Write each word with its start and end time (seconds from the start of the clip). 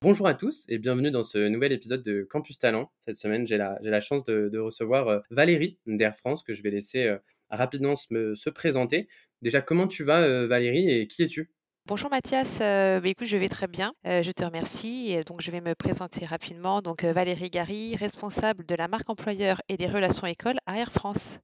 Bonjour 0.00 0.28
à 0.28 0.34
tous 0.34 0.64
et 0.68 0.78
bienvenue 0.78 1.10
dans 1.10 1.24
ce 1.24 1.38
nouvel 1.48 1.72
épisode 1.72 2.04
de 2.04 2.22
Campus 2.22 2.56
Talent. 2.56 2.92
Cette 3.00 3.16
semaine, 3.16 3.44
j'ai 3.48 3.56
la, 3.56 4.00
chance 4.00 4.22
de, 4.22 4.56
recevoir 4.56 5.08
euh, 5.08 5.18
Valérie 5.28 5.76
d'Air 5.86 6.14
France 6.14 6.44
que 6.44 6.52
je 6.52 6.62
vais 6.62 6.70
laisser 6.70 7.06
euh, 7.06 7.18
rapidement 7.50 7.96
se, 7.96 8.36
se, 8.36 8.48
présenter. 8.48 9.08
Déjà, 9.42 9.60
comment 9.60 9.88
tu 9.88 10.04
vas 10.04 10.20
euh, 10.20 10.46
Valérie 10.46 10.88
et 10.88 11.08
qui 11.08 11.24
es-tu? 11.24 11.50
Bonjour 11.86 12.10
Mathias, 12.10 12.60
bah, 12.60 13.00
écoute, 13.02 13.26
je 13.26 13.36
vais 13.36 13.48
très 13.48 13.66
bien, 13.66 13.92
je 14.04 14.30
te 14.30 14.44
remercie. 14.44 15.10
Et 15.10 15.24
donc, 15.24 15.40
je 15.40 15.50
vais 15.50 15.60
me 15.60 15.74
présenter 15.74 16.24
rapidement. 16.26 16.80
Donc, 16.80 17.02
Valérie 17.02 17.50
Gary, 17.50 17.96
responsable 17.96 18.66
de 18.66 18.76
la 18.76 18.86
marque 18.86 19.10
employeur 19.10 19.60
et 19.68 19.76
des 19.76 19.88
relations 19.88 20.28
écoles 20.28 20.58
à 20.66 20.78
Air 20.78 20.92
France. 20.92 21.40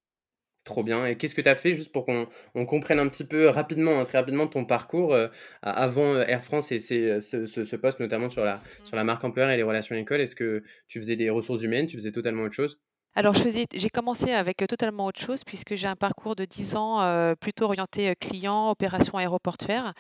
Trop 0.65 0.83
bien. 0.83 1.05
Et 1.05 1.17
qu'est-ce 1.17 1.35
que 1.35 1.43
tu 1.43 1.49
as 1.49 1.55
fait 1.55 1.75
juste 1.75 1.93
pour 1.93 2.07
qu'on 2.07 2.27
on 2.55 2.65
comprenne 2.65 2.99
un 2.99 3.09
petit 3.09 3.25
peu 3.25 3.49
rapidement, 3.49 4.01
hein, 4.01 4.05
très 4.05 4.17
rapidement 4.17 4.47
ton 4.47 4.65
parcours 4.65 5.13
euh, 5.13 5.29
avant 5.63 6.19
Air 6.21 6.43
France 6.43 6.73
et 6.73 6.79
ces, 6.81 7.21
ce, 7.21 7.45
ce, 7.45 7.65
ce, 7.65 7.77
poste 7.77 8.01
notamment 8.01 8.31
sur 8.31 8.45
la, 8.47 8.63
sur 8.85 8.97
la 8.97 9.05
marque 9.05 9.23
employeur 9.25 9.51
et 9.51 9.59
les 9.59 9.63
relations 9.63 9.95
écoles? 9.95 10.23
Est-ce 10.23 10.35
que 10.35 10.63
tu 10.89 11.01
faisais 11.01 11.17
des 11.17 11.29
ressources 11.29 11.63
humaines 11.63 11.87
Tu 11.87 11.99
faisais 11.99 12.13
totalement 12.13 12.45
autre 12.45 12.55
chose? 12.55 12.81
Alors, 13.15 13.35
j'ai 13.35 13.91
commencé 13.91 14.33
avec 14.33 14.57
totalement 14.67 15.07
autre 15.07 15.21
chose 15.21 15.45
puisque 15.45 15.75
j'ai 15.77 15.87
un 15.87 15.97
parcours 15.97 16.35
de 16.35 16.47
10 16.47 16.77
ans 16.77 17.01
euh, 17.03 17.35
plutôt 17.35 17.67
orienté 17.67 18.17
client, 18.17 18.71
opération 18.71 19.19
aéroportuaire. 19.19 19.93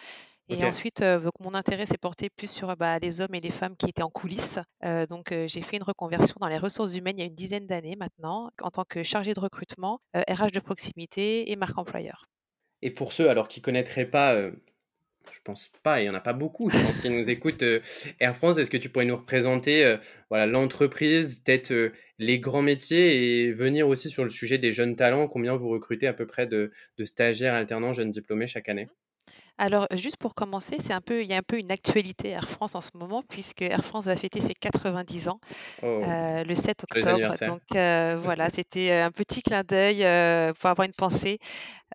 Et 0.50 0.56
okay. 0.56 0.64
ensuite, 0.67 1.00
euh, 1.00 1.20
donc 1.20 1.33
mon 1.41 1.55
intérêt 1.55 1.87
s'est 1.87 1.98
porté 1.98 2.28
plus 2.28 2.50
sur 2.50 2.77
bah, 2.77 2.98
les 2.98 3.20
hommes 3.23 3.34
et 3.34 3.41
les 3.41 3.50
femmes 3.50 3.77
qui 3.77 3.87
étaient 3.87 4.03
en 4.03 4.11
coulisses. 4.11 4.59
Euh, 4.84 5.06
donc, 5.06 5.33
euh, 5.33 5.47
j'ai 5.47 5.62
fait 5.62 5.77
une 5.77 5.83
reconversion 5.83 6.37
dans 6.39 6.48
les 6.48 6.59
ressources 6.59 6.95
humaines 6.97 7.17
il 7.17 7.20
y 7.20 7.25
a 7.25 7.27
une 7.27 7.34
dizaine 7.34 7.67
d'années 7.67 7.97
maintenant, 7.97 8.50
en 8.61 8.70
tant 8.70 8.84
que 8.84 9.03
chargé 9.03 9.33
de 9.33 9.41
recrutement, 9.41 10.00
RH 10.15 10.53
de 10.53 10.61
proximité 10.61 11.50
et 11.50 11.56
marque 11.56 11.78
employeur. 11.78 12.27
Et 12.83 12.91
pour 12.91 13.12
ceux 13.12 13.31
alors 13.31 13.48
qui 13.48 13.62
connaîtraient 13.62 14.05
pas, 14.05 14.37
je 14.39 15.39
pense 15.45 15.70
pas, 15.83 16.03
il 16.03 16.05
y 16.05 16.11
en 16.11 16.15
a 16.15 16.20
pas 16.20 16.34
beaucoup. 16.34 16.69
Je 16.69 16.77
pense 16.77 16.98
qu'ils 16.98 17.19
nous 17.19 17.31
écoutent 17.31 17.65
Air 18.20 18.37
France. 18.37 18.59
Est-ce 18.59 18.69
que 18.69 18.77
tu 18.77 18.91
pourrais 18.91 19.06
nous 19.06 19.17
représenter, 19.17 19.97
voilà, 20.28 20.45
l'entreprise, 20.45 21.37
peut-être 21.37 21.72
les 22.19 22.39
grands 22.39 22.61
métiers 22.61 23.47
et 23.47 23.53
venir 23.53 23.89
aussi 23.89 24.11
sur 24.11 24.25
le 24.25 24.31
sujet 24.31 24.59
des 24.59 24.72
jeunes 24.72 24.97
talents? 24.97 25.27
Combien 25.27 25.56
vous 25.56 25.70
recrutez 25.70 26.06
à 26.06 26.12
peu 26.12 26.27
près 26.27 26.47
de, 26.47 26.70
de 26.98 27.05
stagiaires, 27.06 27.55
alternants, 27.55 27.95
jeunes 27.95 28.11
diplômés 28.11 28.47
chaque 28.47 28.69
année? 28.69 28.89
Alors, 29.56 29.86
juste 29.94 30.16
pour 30.16 30.34
commencer, 30.34 30.77
c'est 30.80 30.92
un 30.92 31.00
peu, 31.00 31.22
il 31.22 31.30
y 31.30 31.34
a 31.34 31.36
un 31.36 31.42
peu 31.42 31.58
une 31.58 31.70
actualité 31.70 32.30
Air 32.30 32.48
France 32.48 32.74
en 32.74 32.80
ce 32.80 32.91
moment, 32.94 33.22
puisque 33.28 33.62
Air 33.62 33.84
France 33.84 34.06
va 34.06 34.16
fêter 34.16 34.41
ses 34.41 34.55
90 34.55 35.28
ans 35.28 35.38
Oh, 35.83 36.02
euh, 36.05 36.44
le 36.44 36.55
7 36.55 36.84
joyeux 36.92 37.06
octobre. 37.06 37.10
anniversaire. 37.10 37.50
Donc 37.50 37.62
euh, 37.77 38.19
voilà, 38.20 38.50
c'était 38.50 38.92
un 38.92 39.10
petit 39.12 39.42
clin 39.42 39.62
d'œil 39.62 40.05
euh, 40.05 40.52
pour 40.55 40.70
avoir 40.70 40.86
une 40.86 40.94
pensée. 40.94 41.38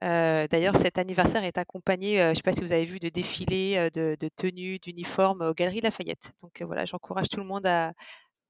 Euh, 0.04 0.48
D'ailleurs, 0.50 0.78
cet 0.78 0.98
anniversaire 1.00 1.44
est 1.44 1.58
accompagné, 1.58 2.22
euh, 2.22 2.26
je 2.28 2.30
ne 2.32 2.36
sais 2.36 2.42
pas 2.44 2.54
si 2.54 2.62
vous 2.62 2.74
avez 2.74 2.86
vu, 2.86 3.00
de 3.00 3.10
défilés, 3.10 3.76
euh, 3.78 3.90
de, 3.92 4.18
de 4.20 4.30
tenues, 4.36 4.80
d'uniformes 4.80 5.42
aux 5.42 5.54
Galeries 5.54 5.82
Lafayette. 5.82 6.34
Donc 6.44 6.62
euh, 6.62 6.66
voilà, 6.66 6.86
j'encourage 6.86 7.30
tout 7.30 7.40
le 7.42 7.48
monde 7.48 7.68
à, 7.68 7.94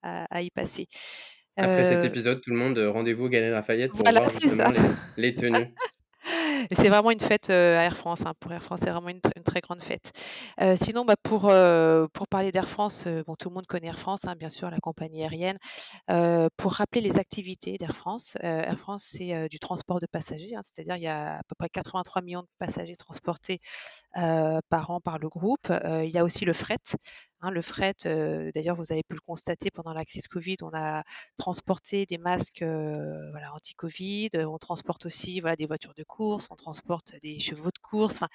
à- 0.04 0.26
à 0.32 0.42
y 0.42 0.52
passer. 0.52 0.88
Après 1.58 1.84
cet 1.84 2.04
Euh, 2.04 2.06
épisode, 2.06 2.42
tout 2.42 2.52
le 2.52 2.58
monde, 2.58 2.78
rendez-vous 2.80 3.26
aux 3.26 3.30
Galeries 3.30 3.52
Lafayette 3.52 3.92
pour 3.92 3.98
voilà, 3.98 4.20
voir 4.20 4.30
c'est 4.40 4.50
ça. 4.50 4.70
justement 4.70 4.72
les, 4.72 4.80
les 5.18 5.36
tenues. 5.36 5.76
C'est 6.72 6.90
vraiment 6.90 7.12
une 7.12 7.20
fête 7.20 7.50
euh, 7.50 7.78
à 7.78 7.84
Air 7.84 7.96
France. 7.98 8.26
hein. 8.26 8.34
Pour 8.40 8.52
Air 8.52 8.64
France, 8.64 8.80
c'est 8.84 8.90
vraiment 8.90 9.10
une, 9.10 9.20
tr- 9.20 9.32
une 9.36 9.44
très 9.44 9.62
grande 9.62 9.84
fête. 9.84 10.12
Euh, 10.62 10.76
sinon, 10.80 11.06
bah, 11.06 11.16
pour, 11.22 11.50
euh, 11.50 12.08
pour 12.14 12.28
parler 12.28 12.52
d'Air 12.52 12.68
France, 12.68 13.08
bon, 13.28 13.36
tout 13.36 13.50
le 13.50 13.56
monde 13.56 13.68
connaît 13.68 13.88
Air 13.88 14.00
France, 14.00 14.26
hein, 14.26 14.36
bien 14.38 14.50
sûr, 14.50 14.70
la 14.70 14.80
compagnie 14.80 15.22
aérienne. 15.24 15.58
Pour 16.58 16.74
rappeler 16.74 17.02
les 17.02 17.18
activités 17.20 17.78
d'Air 17.78 17.96
France, 17.96 18.36
Air 18.42 18.78
France, 18.80 19.04
c'est 19.12 19.50
du 19.50 19.60
transport 19.60 20.00
de 20.00 20.08
passagers, 20.08 20.56
hein, 20.56 20.62
c'est-à-dire 20.64 20.96
il 20.98 21.04
y 21.04 21.08
a 21.08 21.38
à 21.40 21.44
peu 21.48 21.56
près 21.58 21.70
83 21.70 22.22
millions 22.22 22.42
de 22.42 22.48
passagers 22.60 22.96
transportés 22.96 23.60
par 24.14 24.92
an 24.92 25.02
par 25.02 25.20
le 25.20 25.30
groupe. 25.30 25.72
Il 26.04 26.10
y 26.10 26.18
a 26.18 26.24
aussi 26.24 26.46
le 26.46 26.54
fret. 26.54 26.78
le 27.44 27.62
fret, 27.62 27.96
d'ailleurs, 28.54 28.76
vous 28.76 28.92
avez 28.92 29.04
pu 29.04 29.14
le 29.16 29.20
constater 29.22 29.72
pendant 29.72 29.94
la 29.94 30.06
crise 30.06 30.28
Covid, 30.28 30.58
on 30.64 30.72
a 30.74 31.04
transporté 31.38 32.06
des 32.06 32.18
masques 32.18 32.64
anti-Covid, 33.54 34.30
on 34.48 34.58
transporte 34.58 35.06
aussi 35.06 35.42
des 35.58 35.66
voitures 35.66 35.94
de 35.96 36.04
course, 36.04 36.49
on 36.50 36.56
transporte 36.56 37.14
des 37.24 37.40
chevaux 37.40 37.70
de 37.72 37.80
course. 37.82 38.16
Enfin, 38.18 38.28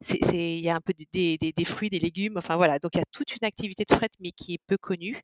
c'est, 0.00 0.22
c'est- 0.24 0.56
il 0.58 0.60
y 0.62 0.68
a 0.70 0.76
un 0.76 0.80
peu 0.80 0.92
des, 1.12 1.38
des- 1.38 1.64
fruits, 1.64 1.90
des 1.90 1.98
légumes. 1.98 2.36
Enfin 2.38 2.56
voilà, 2.56 2.78
donc 2.78 2.92
il 2.94 2.98
y 2.98 3.02
a 3.02 3.04
toute 3.12 3.34
une 3.36 3.44
activité 3.46 3.84
de 3.88 3.94
fret, 3.94 4.10
mais 4.20 4.32
qui 4.32 4.54
est 4.54 4.60
peu 4.66 4.76
connue. 4.78 5.20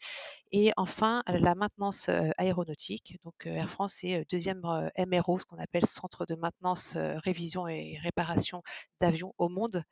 Et 0.52 0.72
enfin, 0.76 1.22
la 1.28 1.54
maintenance 1.54 2.08
euh, 2.08 2.30
aéronautique. 2.38 3.18
Donc 3.24 3.34
euh, 3.46 3.50
Air 3.56 3.70
France 3.70 3.94
c'est 4.00 4.20
euh, 4.20 4.24
deuxième 4.30 4.62
MRO, 4.98 5.38
ce 5.38 5.44
qu'on 5.46 5.58
appelle 5.58 5.86
Centre 5.86 6.26
de 6.26 6.34
maintenance, 6.36 6.96
révision 6.96 7.68
et 7.68 7.98
réparation 8.02 8.62
d'avions 9.00 9.34
au 9.38 9.48
monde. 9.48 9.84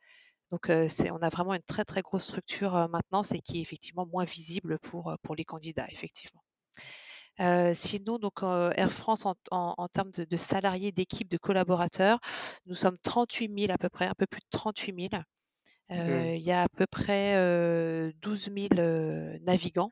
Donc, 0.51 0.69
c'est, 0.89 1.11
on 1.11 1.17
a 1.23 1.29
vraiment 1.29 1.55
une 1.55 1.63
très 1.63 1.85
très 1.85 2.01
grosse 2.03 2.25
structure 2.25 2.75
euh, 2.75 2.87
maintenance 2.87 3.31
et 3.33 3.39
qui 3.39 3.57
est 3.59 3.61
effectivement 3.61 4.05
moins 4.05 4.25
visible 4.25 4.77
pour, 4.79 5.15
pour 5.23 5.35
les 5.35 5.43
candidats, 5.45 5.87
effectivement. 5.89 6.41
Euh, 7.41 7.73
sinon, 7.73 8.17
donc, 8.19 8.43
euh, 8.43 8.71
Air 8.75 8.91
France, 8.91 9.25
en, 9.25 9.35
en- 9.51 9.73
en 9.77 9.87
termes 9.87 10.11
de, 10.11 10.25
de 10.25 10.37
salariés, 10.37 10.91
d'équipes, 10.91 11.29
de 11.29 11.37
collaborateurs, 11.37 12.19
nous 12.65 12.75
sommes 12.75 12.97
38 12.97 13.47
000 13.57 13.71
à 13.71 13.77
peu 13.77 13.89
près, 13.89 14.07
un 14.07 14.13
peu 14.17 14.25
plus 14.27 14.41
de 14.41 14.47
38 14.51 15.09
000. 15.11 15.23
Hmm. 15.89 15.97
Euh, 15.97 16.35
il 16.35 16.41
y 16.43 16.51
a 16.51 16.63
à 16.63 16.69
peu 16.69 16.85
près 16.87 17.35
euh, 17.35 18.11
12 18.21 18.49
000 18.51 18.79
euh, 18.79 19.37
navigants. 19.41 19.89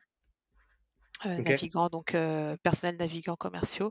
euh, 1.26 1.38
Ok. 1.38 1.44
navigants, 1.50 1.88
donc 1.88 2.12
personnel 2.62 2.96
navigants 2.96 3.36
commerciaux, 3.36 3.90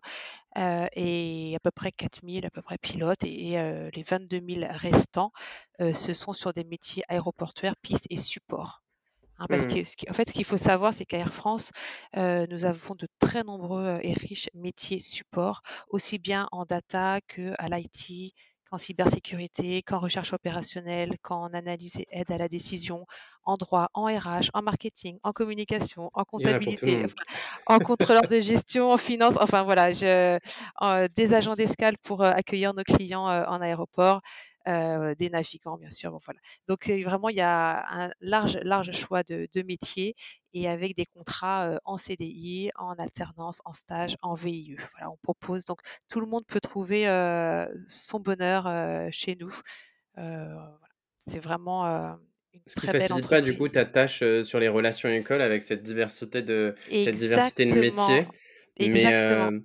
et 0.56 1.54
à 1.56 1.60
peu 1.60 1.72
près 1.72 1.92
4 1.92 2.22
000 2.24 2.46
à 2.46 2.50
peu 2.50 2.62
près 2.62 2.78
pilotes, 2.78 3.24
et, 3.24 3.54
et, 3.54 3.92
les 3.94 4.04
22 4.04 4.40
000 4.42 4.68
restants, 4.70 5.32
ce 5.80 6.14
sont 6.14 6.34
sur 6.34 6.54
des 6.54 6.64
métiers 6.64 7.04
aéroportuaires, 7.10 7.76
pistes 7.82 8.08
et 8.10 8.18
support. 8.18 8.84
Hein, 9.40 9.46
parce 9.50 9.66
que, 9.66 9.84
ce 9.84 9.96
qui- 9.96 10.10
en 10.10 10.14
fait, 10.14 10.28
ce 10.30 10.34
qu'il 10.34 10.46
faut 10.46 10.58
savoir, 10.58 10.94
c'est 10.94 11.06
qu'à 11.06 11.18
Air 11.20 11.34
France, 11.34 11.72
euh, 12.18 12.48
nous 12.50 12.66
avons 12.66 12.96
de 12.96 13.08
très 13.20 13.44
nombreux 13.44 14.00
et 14.02 14.14
riches 14.14 14.50
métiers 14.54 15.00
support, 15.00 15.62
aussi 15.90 16.18
bien 16.20 16.48
en 16.52 16.66
data 16.66 17.20
que 17.28 17.54
à 17.60 17.70
l'IT, 17.70 18.34
qu'en 18.70 18.78
cybersécurité, 18.78 19.82
qu'en 19.84 20.00
recherche 20.00 20.34
opérationnelle, 20.34 21.18
qu'en 21.22 21.46
analyse 21.54 21.98
et 22.00 22.08
aide 22.12 22.32
à 22.32 22.38
la 22.38 22.48
décision, 22.50 23.06
en 23.44 23.56
droit, 23.58 23.88
en 23.94 24.06
RH, 24.08 24.50
en 24.54 24.62
marketing, 24.62 25.20
en 25.24 25.32
communication, 25.32 26.10
en 26.14 26.24
comptabilité, 26.26 27.06
en 27.66 27.80
contrôleur 27.80 28.28
de 28.28 28.40
gestion, 28.40 28.92
en 28.92 28.98
finance, 28.98 29.36
enfin 29.42 29.64
voilà, 29.64 29.92
je, 29.94 30.38
en- 30.78 31.08
des 31.16 31.34
agents 31.34 31.56
d'escale 31.56 31.98
pour 32.04 32.24
euh, 32.24 32.32
accueillir 32.32 32.74
nos 32.74 32.84
clients 32.84 33.30
euh, 33.30 33.46
en 33.48 33.62
aéroport, 33.62 34.22
euh, 34.68 35.16
des 35.16 35.30
navigants, 35.30 35.78
bien 35.78 35.90
sûr. 35.90 36.12
Bon, 36.12 36.20
voilà. 36.24 36.40
Donc 36.68 36.88
vraiment, 36.88 37.30
il 37.30 37.38
y 37.38 37.42
a 37.42 37.86
un 37.90 38.12
large, 38.22 38.60
large 38.64 38.92
choix 38.92 39.24
de, 39.24 39.48
de 39.54 39.62
métiers 39.64 40.16
et 40.54 40.68
avec 40.68 40.96
des 40.96 41.06
contrats 41.06 41.70
euh, 41.70 41.78
en 41.86 41.98
CDI, 41.98 42.72
en 42.76 42.94
alternance, 42.94 43.62
en 43.66 43.74
stage, 43.74 44.16
en 44.22 44.34
VIE. 44.34 44.76
Voilà, 44.94 45.12
on 45.12 45.18
propose 45.18 45.66
donc 45.66 45.80
tout 46.10 46.20
le 46.20 46.28
monde 46.28 46.46
peut 46.48 46.60
trouver 46.60 47.08
euh, 47.08 47.68
son 47.88 48.20
bonheur 48.20 48.66
chez 49.12 49.36
nous. 49.40 49.54
Voilà. 50.16 50.80
C'est 51.28 51.40
vraiment 51.40 52.18
Ce 52.66 52.80
qui 52.80 52.88
facilite 52.88 53.28
pas 53.28 53.42
du 53.42 53.56
coup 53.56 53.68
ta 53.68 53.86
tâche 53.86 54.22
euh, 54.24 54.44
sur 54.44 54.60
les 54.60 54.70
relations 54.70 55.10
écoles 55.10 55.42
avec 55.42 55.64
cette 55.64 55.84
diversité 55.84 56.42
de, 56.42 56.74
cette 56.90 57.18
diversité 57.18 57.66
de 57.66 57.72
Exactement, 57.72 58.08
métiers. 58.08 58.28
Mais, 58.80 58.86
exactement. 58.86 59.52
euh, 59.52 59.60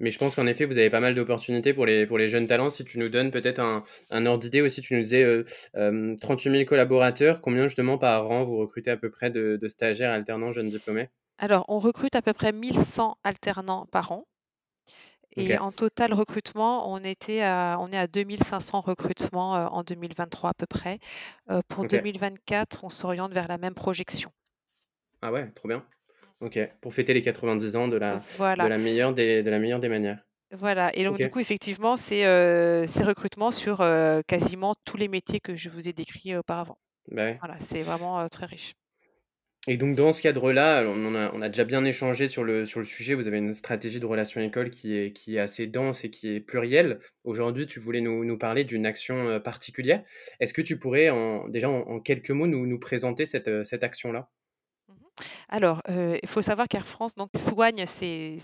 mais 0.00 0.10
je 0.10 0.18
pense 0.18 0.34
qu'en 0.34 0.46
effet, 0.46 0.64
vous 0.64 0.78
avez 0.78 0.90
pas 0.90 1.00
mal 1.00 1.14
d'opportunités 1.14 1.74
pour 1.74 1.86
les, 1.86 2.06
pour 2.06 2.18
les 2.18 2.28
jeunes 2.28 2.46
talents. 2.46 2.70
Si 2.70 2.84
tu 2.84 2.98
nous 2.98 3.08
donnes 3.08 3.30
peut-être 3.30 3.58
un, 3.60 3.84
un 4.10 4.26
ordre 4.26 4.40
d'idée 4.40 4.60
aussi, 4.60 4.80
tu 4.80 4.94
nous 4.94 5.02
disais 5.02 5.24
euh, 5.24 5.44
euh, 5.76 6.14
38 6.20 6.50
000 6.50 6.64
collaborateurs. 6.64 7.40
Combien 7.40 7.64
justement 7.64 7.98
par 7.98 8.30
an 8.30 8.44
vous 8.44 8.58
recrutez 8.58 8.90
à 8.90 8.96
peu 8.96 9.10
près 9.10 9.30
de, 9.30 9.58
de 9.60 9.68
stagiaires, 9.68 10.12
alternants, 10.12 10.52
jeunes 10.52 10.70
diplômés? 10.70 11.08
Alors, 11.38 11.64
on 11.68 11.78
recrute 11.78 12.16
à 12.16 12.22
peu 12.22 12.32
près 12.32 12.52
1100 12.52 13.18
alternants 13.24 13.86
par 13.86 14.12
an. 14.12 14.26
Et 15.36 15.56
en 15.56 15.70
total 15.70 16.12
recrutement, 16.14 16.92
on 16.92 16.98
était 16.98 17.42
à, 17.42 17.76
on 17.78 17.88
est 17.88 17.96
à 17.96 18.08
2500 18.08 18.80
recrutements 18.80 19.56
euh, 19.56 19.66
en 19.66 19.84
2023 19.84 20.50
à 20.50 20.54
peu 20.54 20.66
près. 20.66 20.98
Euh, 21.50 21.60
pour 21.68 21.84
ok. 21.84 21.90
2024, 21.90 22.82
on 22.84 22.88
s'oriente 22.88 23.32
vers 23.32 23.46
la 23.46 23.58
même 23.58 23.74
projection. 23.74 24.32
Ah 25.22 25.30
ouais, 25.32 25.50
trop 25.52 25.68
bien. 25.68 25.84
Ok, 26.40 26.58
pour 26.80 26.94
fêter 26.94 27.14
les 27.14 27.22
90 27.22 27.76
ans 27.76 27.88
de 27.88 27.96
la, 27.96 28.16
de 28.16 28.68
la 28.68 28.78
meilleure 28.78 29.12
des, 29.12 29.42
de 29.42 29.50
la 29.50 29.58
meilleure 29.58 29.80
des 29.80 29.88
manières. 29.88 30.24
Voilà 30.52 30.96
et 30.96 31.04
donc 31.04 31.18
du 31.18 31.28
coup, 31.28 31.40
effectivement, 31.40 31.96
c'est, 31.96 32.22
c'est 32.86 33.04
recrutement 33.04 33.50
sur, 33.50 33.80
heu, 33.82 34.22
quasiment 34.26 34.74
tous 34.84 34.96
les 34.96 35.08
métiers 35.08 35.40
que 35.40 35.54
je 35.54 35.68
vous 35.68 35.88
ai 35.88 35.92
décrits 35.92 36.36
auparavant. 36.36 36.78
Bah, 37.10 37.24
ouais. 37.24 37.38
Voilà, 37.40 37.58
c'est 37.58 37.82
vraiment, 37.82 38.26
très 38.28 38.46
riche. 38.46 38.74
Et 39.66 39.76
donc 39.76 39.96
dans 39.96 40.12
ce 40.12 40.22
cadre-là, 40.22 40.84
on 40.86 41.04
en 41.04 41.14
a 41.14 41.30
on 41.34 41.42
a 41.42 41.48
déjà 41.48 41.64
bien 41.64 41.84
échangé 41.84 42.28
sur 42.28 42.42
le 42.42 42.64
sur 42.64 42.80
le 42.80 42.86
sujet. 42.86 43.12
Vous 43.14 43.26
avez 43.26 43.36
une 43.36 43.52
stratégie 43.52 44.00
de 44.00 44.06
relation 44.06 44.40
école 44.40 44.70
qui 44.70 44.96
est 44.96 45.12
qui 45.12 45.36
est 45.36 45.40
assez 45.40 45.66
dense 45.66 46.04
et 46.04 46.10
qui 46.10 46.34
est 46.34 46.40
plurielle. 46.40 47.00
Aujourd'hui, 47.24 47.66
tu 47.66 47.78
voulais 47.78 48.00
nous 48.00 48.24
nous 48.24 48.38
parler 48.38 48.64
d'une 48.64 48.86
action, 48.86 49.40
particulière. 49.40 50.04
Est-ce 50.40 50.54
que 50.54 50.62
tu 50.62 50.78
pourrais 50.78 51.10
en 51.10 51.48
déjà 51.48 51.68
en 51.68 51.80
en 51.80 52.00
quelques 52.00 52.30
mots 52.30 52.46
nous 52.46 52.66
nous 52.66 52.78
présenter 52.78 53.26
cette, 53.26 53.64
cette 53.64 53.82
action-là? 53.82 54.30
Alors, 55.48 55.82
heu, 55.88 56.18
il 56.22 56.28
faut 56.28 56.42
savoir 56.42 56.68
qu'Air 56.68 56.86
France 56.86 57.14
donc 57.14 57.30
soigne 57.36 57.86
ses 57.86 58.38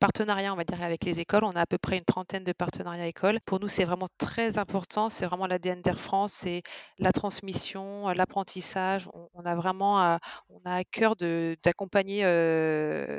partenariats, 0.00 0.52
on 0.52 0.56
va 0.56 0.64
dire, 0.64 0.82
avec 0.82 1.04
les 1.04 1.20
écoles. 1.20 1.44
On 1.44 1.50
a 1.52 1.60
à 1.62 1.66
peu 1.66 1.78
près 1.78 1.96
une 1.96 2.04
trentaine 2.04 2.44
de 2.44 2.52
partenariats 2.52 3.06
écoles. 3.06 3.38
Pour 3.44 3.60
nous, 3.60 3.68
c'est 3.68 3.84
vraiment 3.84 4.08
très 4.18 4.58
important, 4.58 5.08
c'est 5.10 5.26
vraiment 5.26 5.46
l'ADN 5.46 5.82
d'Air 5.82 5.98
France, 5.98 6.32
c'est 6.32 6.62
la 6.98 7.12
transmission, 7.12 8.08
heu, 8.10 8.14
l'apprentissage. 8.14 9.08
On 9.34 9.44
a 9.44 9.54
vraiment 9.54 9.98
à 9.98 10.18
on 10.48 10.60
a 10.64 10.76
à 10.76 10.84
cœur 10.84 11.16
d'accompagner, 11.16 12.22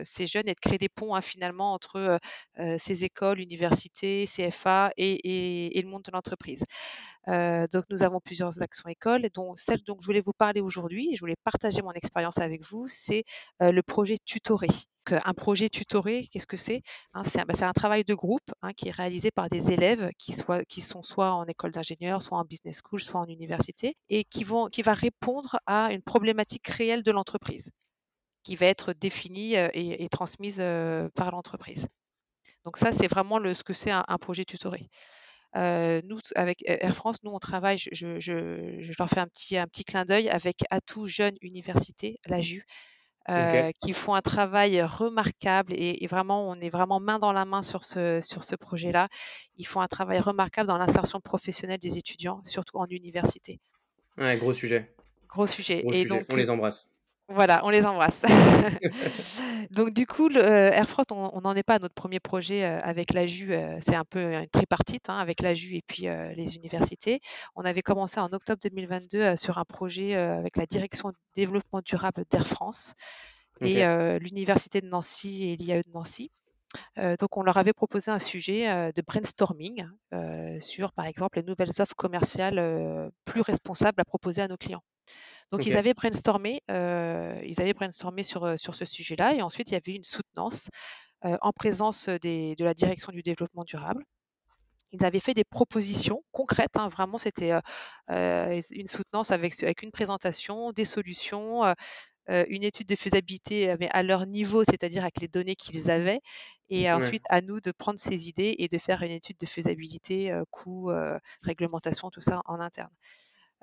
ces 0.05 0.27
jeunes 0.27 0.47
et 0.47 0.53
de 0.53 0.59
créer 0.59 0.77
des 0.77 0.89
ponts, 0.89 1.15
hein, 1.15 1.21
finalement 1.21 1.73
entre, 1.73 2.19
ces 2.77 3.03
écoles, 3.03 3.39
universités, 3.39 4.25
CFA 4.25 4.91
et 4.97 5.81
le 5.81 5.87
monde 5.89 6.03
de 6.03 6.11
l'entreprise. 6.11 6.63
Donc 7.27 7.83
nous 7.89 8.03
avons 8.03 8.19
plusieurs 8.19 8.61
actions 8.61 8.89
écoles, 8.89 9.27
dont 9.33 9.55
celle 9.57 9.81
dont 9.83 9.97
je 9.99 10.05
voulais 10.05 10.21
vous 10.25 10.33
parler 10.33 10.61
aujourd'hui 10.61 11.11
je 11.15 11.19
voulais 11.21 11.35
partager 11.43 11.81
mon 11.81 11.91
expérience 11.93 12.22
avec 12.37 12.63
vous, 12.63 12.87
c'est, 12.87 13.23
le 13.59 13.81
projet 13.81 14.17
Tutoré. 14.23 14.67
Un 15.09 15.33
projet 15.33 15.69
Tutoré, 15.69 16.27
qu'est-ce 16.31 16.47
que 16.47 16.57
c'est? 16.57 16.81
Hein, 17.13 17.23
c'est 17.23 17.41
un 17.41 17.45
bah, 17.45 17.53
c'est 17.55 17.65
un 17.65 17.73
travail 17.73 18.05
de 18.05 18.13
groupe, 18.13 18.49
hein, 18.61 18.71
qui 18.73 18.87
est 18.87 18.91
réalisé 18.91 19.31
par 19.31 19.49
des 19.49 19.71
élèves 19.71 20.09
qui 20.17 20.31
sont 20.81 21.03
soit 21.03 21.33
en 21.33 21.45
école 21.45 21.71
d'ingénieur, 21.71 22.21
soit 22.21 22.37
en 22.37 22.45
business 22.45 22.81
school, 22.81 23.01
soit 23.01 23.19
en 23.19 23.25
université 23.25 23.97
et 24.09 24.23
qui 24.23 24.43
vont 24.43 24.69
va 24.83 24.93
répondre 24.93 25.57
à 25.65 25.91
une 25.91 26.01
problématique 26.01 26.67
réelle 26.67 27.03
de 27.03 27.11
l'entreprise, 27.11 27.71
qui 28.43 28.55
va 28.55 28.67
être 28.67 28.93
définie, 28.93 29.55
et 29.55 30.07
transmise, 30.09 30.63
par 31.15 31.31
l'entreprise. 31.31 31.87
Donc 32.65 32.77
ça, 32.77 32.91
c'est 32.93 33.07
vraiment 33.07 33.39
ce 33.53 33.63
que 33.63 33.73
c'est 33.73 33.91
un 33.91 34.17
projet 34.19 34.45
Tutoré. 34.45 34.89
Nous, 35.55 36.19
avec 36.35 36.63
Air 36.67 36.95
France, 36.95 37.17
nous, 37.23 37.31
on 37.31 37.39
travaille, 37.39 37.77
je 37.77 37.89
je 37.93 38.19
je 38.19 38.77
je 38.81 38.93
leur 38.99 39.09
fais 39.09 39.19
un 39.19 39.27
petit 39.27 39.57
un 39.57 39.67
petit 39.67 39.83
clin 39.85 40.05
d'œil 40.05 40.29
avec 40.29 40.63
Atout 40.71 41.05
Jeunes 41.07 41.35
Université, 41.41 42.19
l'AJU, 42.27 42.65
heu, 43.29 43.33
OK. 43.35 43.73
qui 43.79 43.93
font 43.93 44.13
un 44.15 44.21
travail 44.21 44.81
remarquable 44.81 45.73
et 45.73 46.03
et 46.03 46.07
vraiment, 46.07 46.47
on 46.49 46.55
est 46.59 46.69
vraiment 46.69 46.99
main 46.99 47.19
dans 47.19 47.33
la 47.33 47.45
main 47.45 47.61
sur 47.63 47.83
ce 47.85 48.19
sur 48.21 48.43
ce 48.43 48.55
projet-là. 48.55 49.07
Ils 49.57 49.65
font 49.67 49.81
un 49.81 49.87
travail 49.87 50.19
remarquable 50.19 50.67
dans 50.67 50.77
l'insertion 50.77 51.19
professionnelle 51.21 51.79
des 51.79 51.97
étudiants, 51.97 52.41
surtout 52.45 52.77
en 52.77 52.85
université. 52.87 53.59
Ouais, 54.17 54.37
gros 54.37 54.53
sujet, 54.55 54.95
Gros 55.27 55.47
sujet 55.47 55.83
gros 55.83 55.91
et 55.91 56.05
sujet. 56.05 56.25
On 56.29 56.35
donc 56.35 56.37
les 56.37 56.49
embrasse. 56.49 56.89
Voilà, 57.29 57.61
on 57.63 57.69
les 57.69 57.85
embrasse. 57.85 58.21
Donc 59.71 59.93
du 59.93 60.05
coup, 60.05 60.27
le, 60.29 60.39
heu, 60.41 60.43
Air 60.73 60.87
France, 60.89 61.05
on 61.11 61.41
n'en 61.41 61.55
est 61.55 61.63
pas 61.63 61.75
à 61.75 61.79
notre 61.79 61.93
premier 61.95 62.19
projet, 62.19 62.63
heu, 62.65 62.79
avec 62.83 63.13
l'AJU, 63.13 63.53
heu, 63.53 63.77
c'est 63.81 63.95
un 63.95 64.05
peu 64.05 64.33
une 64.33 64.49
tripartite, 64.49 65.09
hein, 65.09 65.17
avec 65.17 65.41
l'AJU 65.41 65.75
et 65.77 65.81
puis, 65.87 66.03
les 66.35 66.55
universités. 66.55 67.21
On 67.55 67.63
avait 67.63 67.81
commencé 67.81 68.19
en 68.19 68.31
octobre 68.33 68.59
2022, 68.61 69.21
heu, 69.21 69.37
sur 69.37 69.57
un 69.57 69.65
projet, 69.65 70.15
avec 70.15 70.57
la 70.57 70.65
direction 70.65 71.13
développement 71.35 71.81
durable 71.83 72.25
d'Air 72.29 72.47
France 72.47 72.93
et 73.61 73.83
l'université 74.19 74.81
de 74.81 74.87
Nancy 74.87 75.49
et 75.49 75.55
l'IAE 75.55 75.81
de 75.81 75.91
Nancy. 75.93 76.31
Donc 76.97 77.37
on 77.37 77.43
leur 77.43 77.57
avait 77.57 77.73
proposé 77.73 78.11
un 78.11 78.19
sujet, 78.19 78.91
de 78.93 79.01
brainstorming, 79.05 79.87
sur, 80.61 80.93
par 80.93 81.05
exemple, 81.07 81.39
les 81.39 81.45
nouvelles 81.45 81.71
offres 81.81 81.95
commerciales, 81.95 83.11
plus 83.25 83.41
responsables 83.41 84.01
à 84.01 84.05
proposer 84.05 84.41
à 84.43 84.47
nos 84.49 84.57
clients. 84.57 84.83
Donc 85.53 85.67
ils 85.67 85.77
avaient 85.77 85.95
brainstormé, 85.95 86.61
heu, 86.71 87.35
ils 87.45 87.61
avaient 87.61 87.73
brainstormé 87.75 88.23
sur, 88.23 88.45
heu, 88.47 88.57
sur 88.57 88.75
ce 88.75 88.85
sujet-là 88.85 89.35
et 89.35 89.43
ensuite 89.43 89.71
il 89.71 89.75
y 89.75 89.77
avait 89.77 89.95
une 89.95 90.03
soutenance, 90.03 90.69
heu, 91.25 91.37
en 91.41 91.51
présence, 91.53 92.09
des 92.09 92.55
de 92.57 92.65
la 92.65 92.73
direction 92.75 93.11
du 93.13 93.23
développement 93.23 93.63
durable. 93.65 94.05
Ils 94.93 95.05
avaient 95.05 95.19
fait 95.21 95.33
des 95.35 95.43
propositions 95.45 96.23
concrètes, 96.31 96.77
hein, 96.77 96.89
vraiment 96.89 97.17
c'était, 97.19 97.53
une 98.09 98.87
soutenance 98.87 99.31
avec 99.31 99.61
avec 99.63 99.83
une 99.83 99.91
présentation, 99.91 100.71
des 100.71 100.85
solutions, 100.85 101.63
une 102.29 102.63
étude 102.63 102.87
de 102.87 102.95
faisabilité, 102.95 103.75
mais 103.79 103.89
à 103.93 104.03
leur 104.03 104.25
niveau, 104.27 104.63
c'est-à-dire 104.65 105.03
avec 105.03 105.21
les 105.21 105.27
données 105.29 105.55
qu'ils 105.55 105.91
avaient 105.91 106.21
et 106.69 106.91
Ouais. 106.91 106.93
ensuite 106.93 107.25
à 107.29 107.41
nous 107.41 107.59
de 107.61 107.71
prendre 107.71 107.99
ces 107.99 108.29
idées 108.29 108.55
et 108.59 108.67
de 108.69 108.77
faire 108.79 109.03
une 109.03 109.11
étude 109.11 109.37
de 109.39 109.45
faisabilité, 109.47 110.33
coût, 110.51 110.91
réglementation, 111.43 112.09
tout 112.11 112.21
ça 112.21 112.41
en 112.45 112.59
interne. 112.61 112.91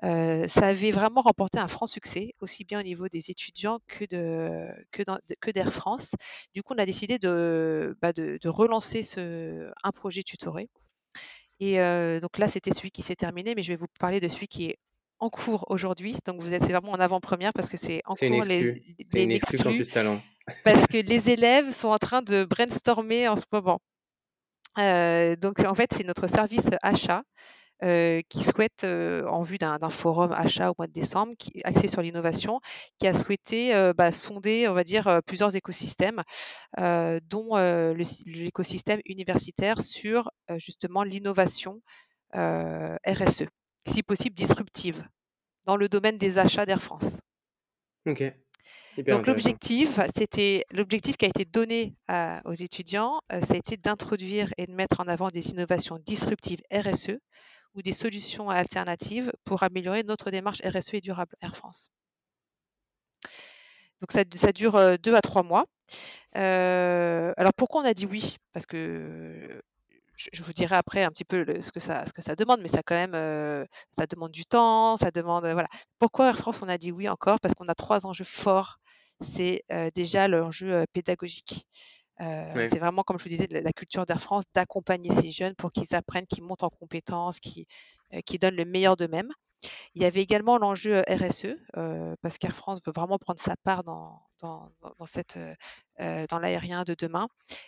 Ça 0.01 0.67
avait 0.67 0.91
vraiment 0.91 1.21
remporté 1.21 1.59
un 1.59 1.67
franc 1.67 1.87
succès, 1.87 2.33
aussi 2.39 2.63
bien 2.65 2.79
au 2.79 2.83
niveau 2.83 3.07
des 3.07 3.29
étudiants 3.29 3.79
que 3.87 5.51
d'Air 5.51 5.73
France. 5.73 6.13
Du 6.55 6.63
coup, 6.63 6.73
on 6.75 6.79
a 6.79 6.85
décidé 6.85 7.19
de, 7.19 7.97
bah, 8.01 8.13
de 8.13 8.39
de 8.41 8.49
relancer 8.49 9.03
ce 9.03 9.71
un 9.83 9.91
projet 9.91 10.23
tutoré 10.23 10.69
et 11.61 11.77
donc 12.19 12.39
là, 12.39 12.47
c'était 12.47 12.73
celui 12.73 12.89
qui 12.89 13.03
s'est 13.03 13.15
terminé, 13.15 13.53
mais 13.55 13.61
je 13.61 13.71
vais 13.71 13.75
vous 13.75 13.87
parler 13.99 14.19
de 14.19 14.27
celui 14.27 14.47
qui 14.47 14.65
est 14.65 14.77
en 15.19 15.29
cours 15.29 15.65
aujourd'hui. 15.69 16.17
Donc 16.25 16.41
vous 16.41 16.53
êtes 16.53 16.63
c'est 16.63 16.71
vraiment 16.71 16.93
en 16.93 16.99
avant-première 16.99 17.53
parce 17.53 17.69
que 17.69 17.77
c'est 17.77 18.01
en 18.05 18.15
une 18.15 18.33
cours 18.33 18.43
les 18.45 18.73
les 19.13 19.23
une 19.23 19.31
exclue 19.31 19.57
l'exclu, 19.57 19.57
Campus 19.59 19.89
Talent. 19.89 20.19
parce 20.63 20.87
que 20.87 20.97
les 21.07 21.29
élèves 21.29 21.71
sont 21.71 21.89
en 21.89 21.99
train 21.99 22.23
de 22.23 22.45
brainstormer 22.45 23.27
en 23.27 23.35
ce 23.35 23.45
moment. 23.51 23.79
Donc 25.39 25.59
en 25.59 25.75
fait, 25.75 25.93
c'est 25.93 26.03
notre 26.03 26.25
service 26.25 26.69
achat 26.81 27.21
heu, 27.83 28.21
qui 28.29 28.43
souhaite, 28.43 28.83
heu, 28.85 29.25
en 29.29 29.43
vue 29.43 29.57
d'un 29.57 29.77
forum 29.89 30.31
achat 30.33 30.71
au 30.71 30.75
mois 30.77 30.87
de 30.87 30.93
décembre, 30.93 31.33
qui 31.37 31.61
axé 31.63 31.87
sur 31.87 32.01
l'innovation, 32.01 32.59
qui 32.99 33.07
a 33.07 33.13
souhaité, 33.13 33.73
heu, 33.75 33.93
bah, 33.93 34.11
sonder, 34.11 34.67
on 34.67 34.73
va 34.73 34.83
dire, 34.83 35.19
plusieurs 35.25 35.55
écosystèmes, 35.55 36.21
dont, 36.77 37.55
l'écosystème 38.25 39.01
universitaire 39.05 39.81
sur, 39.81 40.29
justement 40.57 41.03
l'innovation, 41.03 41.81
RSE, 42.33 43.45
si 43.87 44.03
possible 44.03 44.35
disruptive, 44.35 45.03
dans 45.67 45.77
le 45.77 45.89
domaine 45.89 46.17
des 46.17 46.39
achats 46.39 46.65
d'Air 46.65 46.81
France. 46.81 47.21
OK. 48.05 48.21
Hyper 48.97 49.17
Donc 49.17 49.27
l'objectif, 49.27 49.99
c'était 50.15 50.63
l'objectif 50.71 51.17
qui 51.17 51.25
a 51.25 51.29
été 51.29 51.45
donné 51.45 51.95
à 52.07 52.41
aux 52.45 52.53
étudiants, 52.53 53.21
ça 53.29 53.53
a 53.53 53.57
été 53.57 53.77
d'introduire 53.77 54.53
et 54.57 54.65
de 54.65 54.73
mettre 54.73 54.99
en 55.01 55.07
avant 55.07 55.29
des 55.29 55.49
innovations 55.49 55.99
disruptives 55.99 56.61
RSE 56.73 57.17
ou 57.75 57.81
des 57.81 57.91
solutions 57.93 58.49
alternatives 58.49 59.31
pour 59.45 59.63
améliorer 59.63 60.03
notre 60.03 60.31
démarche 60.31 60.61
RSE 60.63 60.93
et 60.95 61.01
durable 61.01 61.35
Air 61.41 61.55
France. 61.55 61.89
Donc 63.99 64.11
ça 64.11 64.51
dure, 64.51 64.75
heu, 64.77 64.97
2 64.97 65.15
à 65.15 65.21
3 65.21 65.43
mois. 65.43 65.65
Heu, 66.37 67.33
alors 67.37 67.53
pourquoi 67.55 67.81
on 67.81 67.85
a 67.85 67.93
dit 67.93 68.05
oui? 68.07 68.37
Parce 68.53 68.65
que 68.65 69.61
je 70.33 70.43
vous 70.43 70.53
dirai 70.53 70.75
après 70.75 71.03
un 71.03 71.09
petit 71.09 71.25
peu 71.25 71.45
ce 71.61 71.71
que 71.71 71.79
ça 71.81 72.03
demande, 72.37 72.61
mais 72.61 72.67
ça 72.69 72.83
quand 72.83 72.95
même, 72.95 73.15
heu, 73.15 73.67
ça 73.97 74.05
demande 74.07 74.31
du 74.31 74.45
temps, 74.45 74.97
ça 74.97 75.11
demande, 75.11 75.43
voilà. 75.45 75.67
Pourquoi 75.99 76.27
Air 76.29 76.37
France, 76.37 76.59
on 76.61 76.69
a 76.69 76.77
dit 76.77 76.91
oui 76.91 77.09
encore? 77.09 77.39
Parce 77.41 77.53
qu'on 77.55 77.67
a 77.69 77.75
3 77.75 78.05
enjeux 78.07 78.23
forts. 78.25 78.79
C'est, 79.21 79.63
déjà 79.95 80.27
l'enjeu, 80.27 80.85
pédagogique. 80.93 81.67
Ouais. 82.53 82.69
c'est 82.69 82.79
vraiment 82.79 83.03
comme 83.03 83.17
je 83.19 83.23
vous 83.23 83.29
disais 83.29 83.47
la 83.51 83.61
la 83.61 83.73
culture 83.73 84.05
d'Air 84.05 84.21
France 84.21 84.43
d'accompagner 84.53 85.11
ces 85.11 85.31
jeunes 85.31 85.55
pour 85.55 85.71
qu'ils 85.71 85.95
apprennent, 85.95 86.27
qu'ils 86.27 86.43
montent 86.43 86.63
en 86.63 86.69
compétences, 86.69 87.39
qu'ils, 87.39 87.65
qu'ils 88.25 88.39
donnent 88.39 88.55
le 88.55 88.65
meilleur 88.65 88.97
d'eux-mêmes. 88.97 89.31
Il 89.95 90.01
y 90.01 90.05
avait 90.05 90.21
également 90.21 90.57
l'enjeu, 90.59 90.97
heu, 90.99 91.03
RSE, 91.09 91.57
parce 92.21 92.37
qu'Air 92.39 92.55
France 92.55 92.81
veut 92.85 92.93
vraiment 92.95 93.17
prendre 93.19 93.39
sa 93.39 93.55
part 93.63 93.83
dans 93.83 94.21
dans 94.41 94.71
dans 94.99 95.05
cette, 95.05 95.37
l'aérien 96.39 96.83
de 96.83 96.95
demain 96.99 97.27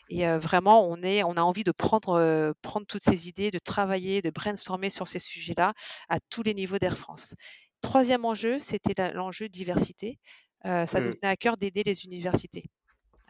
et 0.09 0.25
vraiment 0.37 0.87
on 0.89 1.01
est 1.03 1.23
on 1.23 1.33
a 1.37 1.41
envie 1.41 1.63
de 1.63 1.71
prendre, 1.71 2.53
prendre 2.61 2.85
toutes 2.87 3.03
ces 3.03 3.27
idées, 3.29 3.51
de 3.51 3.59
travailler, 3.59 4.21
de 4.21 4.29
brainstormer 4.31 4.89
sur 4.89 5.07
ces 5.07 5.19
sujets-là 5.19 5.73
à 6.09 6.19
tous 6.29 6.43
les 6.43 6.53
niveaux 6.53 6.79
d'Air 6.79 6.97
France. 6.97 7.35
3e 7.81 8.25
enjeu, 8.25 8.59
c'était 8.59 9.13
l'enjeu 9.13 9.49
diversité. 9.49 10.19
Ça 10.63 11.01
nous 11.01 11.11
Mmh. 11.11 11.17
tenait 11.21 11.31
à 11.31 11.35
cœur 11.37 11.57
d'aider 11.57 11.83
les 11.83 12.05
universités. 12.05 12.65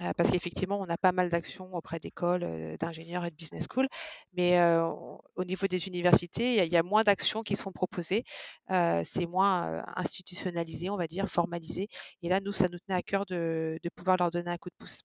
Heu, 0.01 0.12
parce 0.17 0.31
qu'effectivement, 0.31 0.79
on 0.79 0.89
a 0.89 0.97
pas 0.97 1.12
mal 1.12 1.29
d'actions 1.29 1.73
auprès 1.75 2.00
d'écoles, 2.00 2.43
heu, 2.43 2.77
d'ingénieurs 2.77 3.25
et 3.25 3.29
de 3.31 3.35
business 3.35 3.65
school, 3.69 3.88
mais 4.33 4.59
on 4.62 5.19
au 5.35 5.43
niveau 5.45 5.67
des 5.67 5.88
universités, 5.88 6.63
il 6.65 6.71
y 6.73 6.77
a 6.77 6.83
moins 6.83 7.03
d'actions 7.03 7.43
qui 7.43 7.55
sont 7.55 7.71
proposées. 7.71 8.23
C'est 8.69 9.25
moins, 9.27 9.83
institutionnalisé, 9.95 10.89
on 10.89 10.97
va 10.97 11.07
dire, 11.07 11.27
formalisé 11.29 11.88
et 12.21 12.29
là, 12.29 12.39
nous, 12.39 12.51
ça 12.53 12.67
nous 12.71 12.77
tenait 12.79 12.97
à 12.97 13.01
cœur 13.03 13.25
de 13.25 13.79
pouvoir 13.95 14.17
leur 14.17 14.31
donner 14.31 14.50
un 14.51 14.57
coup 14.57 14.69
de 14.69 14.75
pouce. 14.77 15.01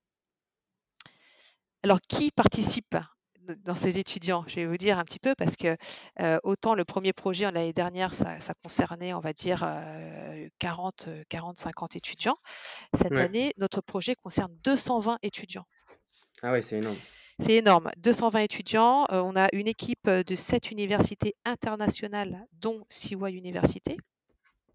Alors 1.83 1.99
qui 2.01 2.29
participe 2.31 2.97
dans 3.51 3.75
ces 3.75 3.97
étudiants? 3.99 4.43
Je 4.47 4.55
vais 4.55 4.65
vous 4.65 4.77
dire 4.77 4.97
un 4.99 5.03
petit 5.03 5.19
peu 5.19 5.35
parce 5.35 5.55
que, 5.55 5.77
heu, 6.21 6.39
autant 6.43 6.75
le 6.75 6.85
premier 6.85 7.13
projet, 7.13 7.45
en 7.45 7.51
l'année 7.51 7.73
dernière, 7.73 8.13
ça 8.13 8.39
ça 8.39 8.53
concernait, 8.53 9.13
on 9.13 9.19
va 9.19 9.33
dire, 9.33 9.63
heu, 9.63 10.49
40, 10.59 11.07
heu, 11.07 11.23
40-50 11.29 11.95
étudiants. 11.95 12.37
Cette 12.95 13.19
Ouais. 13.19 13.21
année, 13.21 13.53
notre 13.57 13.81
projet 13.81 14.15
concerne 14.15 14.55
220 14.63 15.19
étudiants. 15.23 15.65
Ah 16.41 16.51
ouais, 16.51 16.61
c'est 16.61 16.77
énorme. 16.77 17.01
C'est 17.39 17.55
énorme. 17.55 17.89
220 17.97 18.41
étudiants. 18.41 19.05
on 19.09 19.35
a 19.35 19.47
une 19.53 19.67
équipe 19.67 20.07
de 20.09 20.35
7 20.35 20.69
universités 20.71 21.33
internationales, 21.43 22.45
dont 22.53 22.85
Siwa 22.89 23.31
Université. 23.31 24.03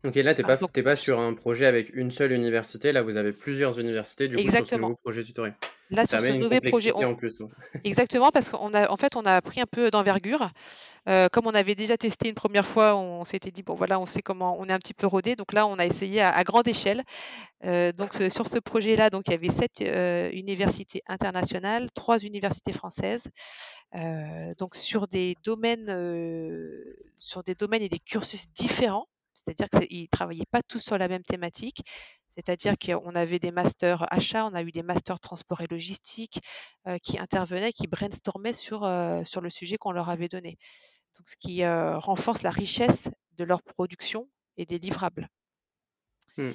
Ok, 0.04 0.16
là, 0.16 0.34
tu 0.34 0.42
n'es 0.42 0.50
ah, 0.50 0.56
pas, 0.58 0.82
pas 0.82 0.96
sur 0.96 1.18
un 1.18 1.32
projet 1.32 1.64
avec 1.64 1.94
une 1.94 2.10
seule 2.10 2.32
université. 2.32 2.92
Là, 2.92 3.00
vous 3.00 3.16
avez 3.16 3.32
plusieurs 3.32 3.78
universités, 3.80 4.28
du 4.28 4.36
coup, 4.36 4.50
sur 4.50 4.68
ce 4.68 4.74
nouveau 4.74 4.96
projet 4.96 5.24
tutoré. 5.24 5.52
Là, 5.90 6.04
sur 6.04 6.20
ce 6.20 6.30
nouveau 6.32 6.60
projet, 6.60 6.92
en 6.92 7.14
plus. 7.14 7.38
exactement, 7.84 8.30
parce 8.30 8.50
qu'on 8.50 8.74
a, 8.74 8.90
en 8.90 8.96
fait, 8.98 9.16
on 9.16 9.24
a 9.24 9.40
pris 9.40 9.62
un 9.62 9.66
peu 9.66 9.90
d'envergure. 9.90 10.50
Euh, 11.08 11.28
comme 11.30 11.46
on 11.46 11.54
avait 11.54 11.74
déjà 11.74 11.96
testé 11.96 12.28
une 12.28 12.34
première 12.34 12.66
fois, 12.66 12.96
on 12.96 13.24
s'était 13.24 13.50
dit 13.50 13.62
bon, 13.62 13.74
voilà, 13.74 13.98
on 13.98 14.04
sait 14.04 14.20
comment, 14.20 14.56
on 14.58 14.66
est 14.66 14.72
un 14.72 14.78
petit 14.78 14.94
peu 14.94 15.06
rodé. 15.06 15.36
Donc 15.36 15.54
là, 15.54 15.66
on 15.66 15.78
a 15.78 15.86
essayé 15.86 16.20
à, 16.20 16.44
grande 16.44 16.68
échelle. 16.68 17.02
Euh, 17.64 17.92
donc 17.92 18.12
sur 18.12 18.46
ce 18.46 18.58
projet-là, 18.58 19.08
donc 19.08 19.24
il 19.28 19.30
y 19.30 19.34
avait 19.34 19.48
sept 19.48 19.80
euh, 19.82 20.30
universités 20.32 21.02
internationales, 21.06 21.86
trois 21.94 22.18
universités 22.18 22.72
françaises. 22.72 23.28
donc 24.58 24.74
sur 24.74 25.06
des 25.08 25.36
domaines, 25.44 25.88
sur 27.16 27.42
des 27.42 27.54
domaines 27.54 27.82
et 27.82 27.88
des 27.88 28.00
cursus 28.00 28.46
différents. 28.54 29.06
C'est-à-dire 29.44 29.68
qu'ils 29.68 30.02
ne 30.02 30.06
travaillaient 30.06 30.46
pas 30.50 30.62
tous 30.62 30.80
sur 30.80 30.98
la 30.98 31.08
même 31.08 31.22
thématique. 31.22 31.82
C'est-à-dire 32.28 32.74
qu'on 32.78 33.14
avait 33.14 33.38
des 33.38 33.52
masters 33.52 34.12
achats, 34.12 34.44
on 34.46 34.54
a 34.54 34.62
eu 34.62 34.72
des 34.72 34.82
masters 34.82 35.20
transport 35.20 35.60
et 35.60 35.68
logistique 35.68 36.40
qui 37.02 37.18
intervenaient, 37.18 37.72
qui 37.72 37.86
brainstormaient 37.86 38.52
sur, 38.52 38.80
sur 39.24 39.40
le 39.40 39.50
sujet 39.50 39.76
qu'on 39.76 39.92
leur 39.92 40.10
avait 40.10 40.28
donné. 40.28 40.58
Donc, 41.16 41.28
ce 41.28 41.36
qui 41.36 41.64
renforce 41.64 42.42
la 42.42 42.50
richesse 42.50 43.08
de 43.36 43.44
leur 43.44 43.62
production 43.62 44.28
et 44.56 44.66
des 44.66 44.78
livrables. 44.78 45.28
Mmh. 46.36 46.50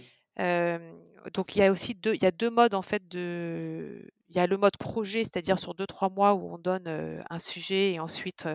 donc 1.33 1.55
il 1.55 1.59
y 1.59 1.63
a 1.63 1.71
aussi 1.71 1.95
deux, 1.95 2.13
il 2.13 2.21
y 2.21 2.25
a 2.25 2.31
deux 2.31 2.49
modes 2.49 2.73
en 2.73 2.81
fait 2.81 3.07
de, 3.07 4.05
il 4.27 4.35
y 4.35 4.39
a 4.39 4.47
le 4.47 4.57
mode 4.57 4.75
projet, 4.77 5.23
c'est-à-dire 5.23 5.57
sur 5.57 5.73
deux 5.73 5.87
trois 5.87 6.09
mois 6.09 6.33
où 6.33 6.53
on 6.53 6.57
donne 6.57 6.87
un 7.29 7.39
sujet 7.39 7.93
et 7.93 7.99
ensuite 8.01 8.47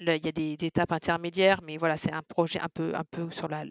il 0.00 0.06
y 0.06 0.28
a 0.28 0.32
des, 0.32 0.56
étapes 0.60 0.92
intermédiaires, 0.92 1.60
mais 1.62 1.76
voilà, 1.76 1.96
c'est 1.96 2.12
un 2.12 2.22
projet 2.22 2.60
un 2.60 2.68
peu, 2.74 2.94
un 2.94 3.04
peu 3.04 3.30
sur, 3.30 3.48
la, 3.48 3.64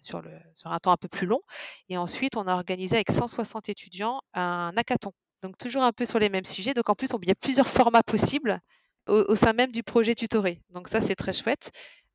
sur, 0.00 0.22
le, 0.22 0.30
sur 0.54 0.72
un 0.72 0.78
temps 0.78 0.92
un 0.92 0.96
peu 0.96 1.08
plus 1.08 1.26
long. 1.26 1.40
Et 1.88 1.96
ensuite, 1.96 2.36
on 2.36 2.46
a 2.46 2.54
organisé 2.54 2.96
avec 2.96 3.10
160 3.10 3.68
étudiants 3.68 4.20
un 4.34 4.72
hackathon. 4.76 5.12
Donc 5.42 5.58
toujours 5.58 5.82
un 5.82 5.92
peu 5.92 6.04
sur 6.04 6.18
les 6.18 6.28
mêmes 6.28 6.44
sujets. 6.44 6.74
Donc 6.74 6.88
en 6.88 6.94
plus, 6.94 7.08
il 7.22 7.28
y 7.28 7.32
a 7.32 7.34
plusieurs 7.34 7.68
formats 7.68 8.02
possibles 8.02 8.60
au, 9.08 9.34
sein 9.34 9.52
même 9.52 9.72
du 9.72 9.82
projet 9.82 10.14
tutoré. 10.14 10.60
Donc 10.70 10.88
ça, 10.88 11.00
c'est 11.00 11.16
très 11.16 11.32
chouette. 11.32 11.70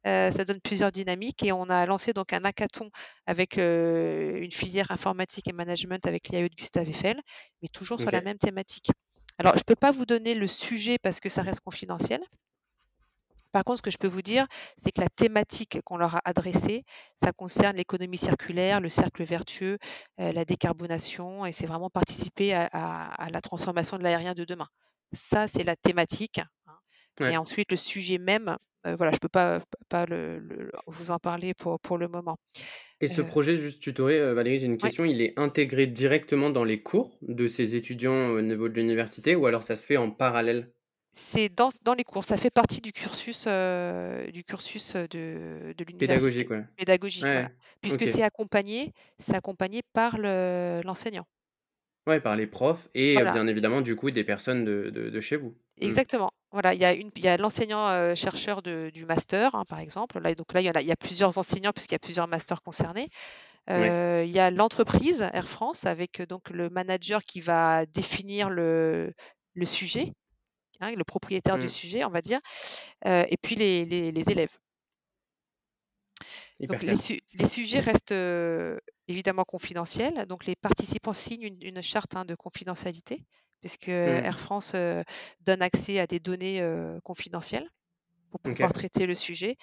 Euh, 0.06 0.32
ça 0.32 0.46
donne 0.46 0.62
plusieurs 0.62 0.91
dynamiques 0.91 1.44
et 1.44 1.51
on 1.51 1.70
a 1.70 1.86
lancé 1.86 2.13
donc 2.13 2.32
un 2.32 2.46
hackathon 2.46 2.89
avec 3.25 3.58
euh, 3.58 4.38
une 4.38 4.51
filière 4.51 4.91
informatique 4.91 5.50
et 5.50 5.53
management 5.53 6.06
avec 6.08 6.29
l'IAE 6.29 6.48
de 6.48 6.56
Gustave 6.56 6.88
Eiffel, 6.88 7.20
mais 7.62 7.67
toujours 7.67 8.00
sur 8.00 8.12
la 8.12 8.22
même 8.22 8.38
thématique. 8.38 8.89
Alors, 9.39 9.53
je 9.53 9.60
ne 9.60 9.63
peux 9.65 9.75
pas 9.75 9.91
vous 9.91 10.06
donner 10.06 10.34
le 10.34 10.48
sujet 10.48 10.98
parce 10.98 11.20
que 11.20 11.29
ça 11.29 11.41
reste 11.41 11.60
confidentiel. 11.60 12.22
Par 13.51 13.63
contre, 13.63 13.77
ce 13.77 13.82
que 13.84 13.92
je 13.92 13.98
peux 13.98 14.08
vous 14.08 14.22
dire, 14.22 14.46
c'est 14.84 14.92
que 14.92 15.01
la 15.01 15.10
thématique 15.10 15.80
qu'on 15.84 15.98
leur 15.98 16.16
a 16.16 16.22
adressée, 16.25 16.84
ça 17.22 17.32
concerne 17.32 17.77
l'économie 17.77 18.18
circulaire, 18.18 18.82
le 18.82 18.89
cercle 18.89 19.24
vertueux, 19.24 19.77
euh, 20.20 20.32
la 20.32 20.46
décarbonation, 20.46 21.46
et 21.46 21.51
c'est 21.51 21.66
vraiment 21.66 21.89
participer 21.89 22.54
à, 22.54 23.27
la 23.32 23.42
transformation 23.42 23.98
de 23.98 24.04
l'aérien 24.04 24.34
de 24.34 24.44
demain. 24.44 24.68
Ça, 25.12 25.48
c'est 25.48 25.63
la 25.63 25.75
thématique. 25.75 26.39
Hein. 26.68 27.30
Et 27.30 27.38
ensuite, 27.38 27.72
le 27.72 27.77
sujet 27.77 28.18
même, 28.18 28.58
euh, 28.86 28.96
voilà, 28.96 29.12
je 29.12 29.18
ne 29.18 29.20
peux 29.20 29.30
pas, 29.30 29.62
pas 29.89 30.06
vous 30.88 31.12
en 31.12 31.18
parler 31.18 31.54
pour, 31.54 31.80
pour 31.80 31.98
le 31.98 32.08
moment. 32.08 32.38
Et 33.01 33.08
ce 33.08 33.22
euh, 33.22 33.24
projet 33.24 33.56
juste 33.56 33.82
tutoré, 33.82 34.34
Valérie, 34.34 34.60
j'ai 34.60 34.66
une 34.66 34.77
question. 34.77 35.06
Il 35.06 35.22
est 35.22 35.34
intégré 35.38 35.88
directement 35.88 36.50
dans 36.50 36.63
les 36.63 36.82
cours 36.82 37.18
de 37.22 37.48
ces 37.48 37.75
étudiants 37.75 38.30
au 38.30 38.42
niveau 38.42 38.70
de 38.70 38.74
l'université 38.74 39.36
ou 39.36 39.46
alors 39.46 39.63
ça 39.63 39.75
se 39.75 39.86
fait 39.86 39.98
en 39.98 40.12
parallèle? 40.12 40.72
C'est 41.18 41.50
dans, 41.50 41.70
dans 41.84 41.96
les 41.96 42.04
cours, 42.04 42.24
ça 42.24 42.38
fait 42.38 42.52
partie 42.52 42.80
du 42.80 42.94
cursus, 42.94 43.46
euh, 43.48 44.30
du 44.32 44.44
cursus 44.44 44.96
de, 44.96 45.74
de 45.76 45.84
l'université. 45.84 45.98
Pédagogique, 45.98 46.50
ouais. 46.52 46.66
Pédagogique, 46.78 47.26
Puisque 47.82 48.08
c'est 48.08 48.22
accompagné, 48.22 48.94
c'est 49.18 49.36
accompagné 49.36 49.82
par 49.94 50.18
l'enseignant. 50.20 51.26
ouais, 52.08 52.20
par 52.22 52.36
les 52.36 52.46
profs 52.48 52.88
et 52.94 53.18
euh, 53.18 53.32
bien 53.32 53.48
évidemment, 53.48 53.82
du 53.82 53.96
coup, 53.96 54.12
des 54.12 54.24
personnes 54.24 54.64
de, 54.64 54.92
de, 54.92 55.20
chez 55.20 55.38
vous. 55.38 55.58
Mmh. 55.82 55.86
Exactement. 55.86 56.32
Voilà, 56.52 56.76
il 56.76 56.80
y 56.80 56.86
a, 56.86 56.94
une, 56.94 57.10
il 57.16 57.24
y 57.24 57.28
a 57.28 57.38
l'enseignant 57.38 57.88
euh, 57.88 58.16
chercheur 58.16 58.62
de, 58.62 58.92
du 58.94 59.06
master, 59.06 59.56
hein, 59.56 59.64
par 59.68 59.80
exemple. 59.80 60.20
Là, 60.20 60.36
donc 60.36 60.54
là, 60.54 60.62
il 60.62 60.66
y, 60.66 60.70
a, 60.70 60.82
il 60.82 60.88
y 60.88 60.92
a 60.92 60.96
plusieurs 60.96 61.38
enseignants 61.38 61.72
puisqu'il 61.74 61.96
y 61.96 61.96
a 61.96 62.00
plusieurs 62.00 62.28
masters 62.28 62.62
concernés. 62.62 63.08
il 63.70 64.30
y 64.30 64.40
a 64.40 64.52
l'entreprise 64.52 65.28
Air 65.34 65.48
France 65.48 65.86
avec 65.86 66.22
donc 66.30 66.50
le 66.52 66.70
manager 66.70 67.24
qui 67.24 67.42
va 67.42 67.86
définir 67.88 68.50
le, 68.50 69.14
le 69.56 69.66
sujet 69.66 70.14
Hein, 70.80 70.96
le 70.96 71.04
propriétaire 71.04 71.58
du 71.58 71.66
mmh. 71.66 71.70
sujet, 71.70 72.04
on 72.04 72.10
va 72.10 72.22
dire, 72.22 72.40
et 73.06 73.38
puis 73.42 73.56
les, 73.56 73.82
élèves. 74.30 74.58
Donc 76.60 76.82
les, 76.82 77.48
sujets 77.48 77.80
restent 77.80 78.16
évidemment 79.08 79.44
confidentiels. 79.44 80.26
Donc 80.28 80.46
les 80.46 80.56
participants 80.56 81.14
signent 81.14 81.58
une, 81.62 81.82
charte 81.82 82.16
hein, 82.16 82.26
de 82.26 82.36
confidentialité, 82.36 83.26
puisque 83.60 83.88
mmh. 83.88 83.92
Air 83.92 84.40
France 84.40 84.74
donne 85.42 85.62
accès 85.62 86.00
à 86.00 86.08
des 86.08 86.20
données 86.20 86.62
confidentielles 87.04 87.70
pour 88.30 88.40
pouvoir 88.40 88.72
traiter 88.72 89.08
le 89.08 89.16
sujet. 89.16 89.56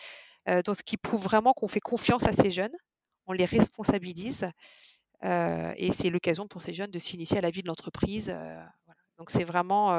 donc 0.47 0.76
ce 0.76 0.83
qui 0.83 0.97
prouve 0.97 1.23
vraiment 1.23 1.52
qu'on 1.52 1.68
fait 1.68 1.80
confiance 1.80 2.25
à 2.25 2.33
ces 2.33 2.50
jeunes, 2.50 2.75
on 3.26 3.33
les 3.33 3.44
responsabilise, 3.44 4.47
et 5.23 5.92
c'est 5.92 6.11
l'occasion 6.11 6.49
pour 6.49 6.61
ces 6.61 6.75
jeunes 6.75 6.90
de 6.90 6.99
s'initier 6.99 7.38
à 7.38 7.40
la 7.40 7.50
vie 7.50 7.62
de 7.62 7.68
l'entreprise. 7.68 8.35
Donc 9.18 9.30
c'est 9.30 9.44
vraiment 9.44 9.92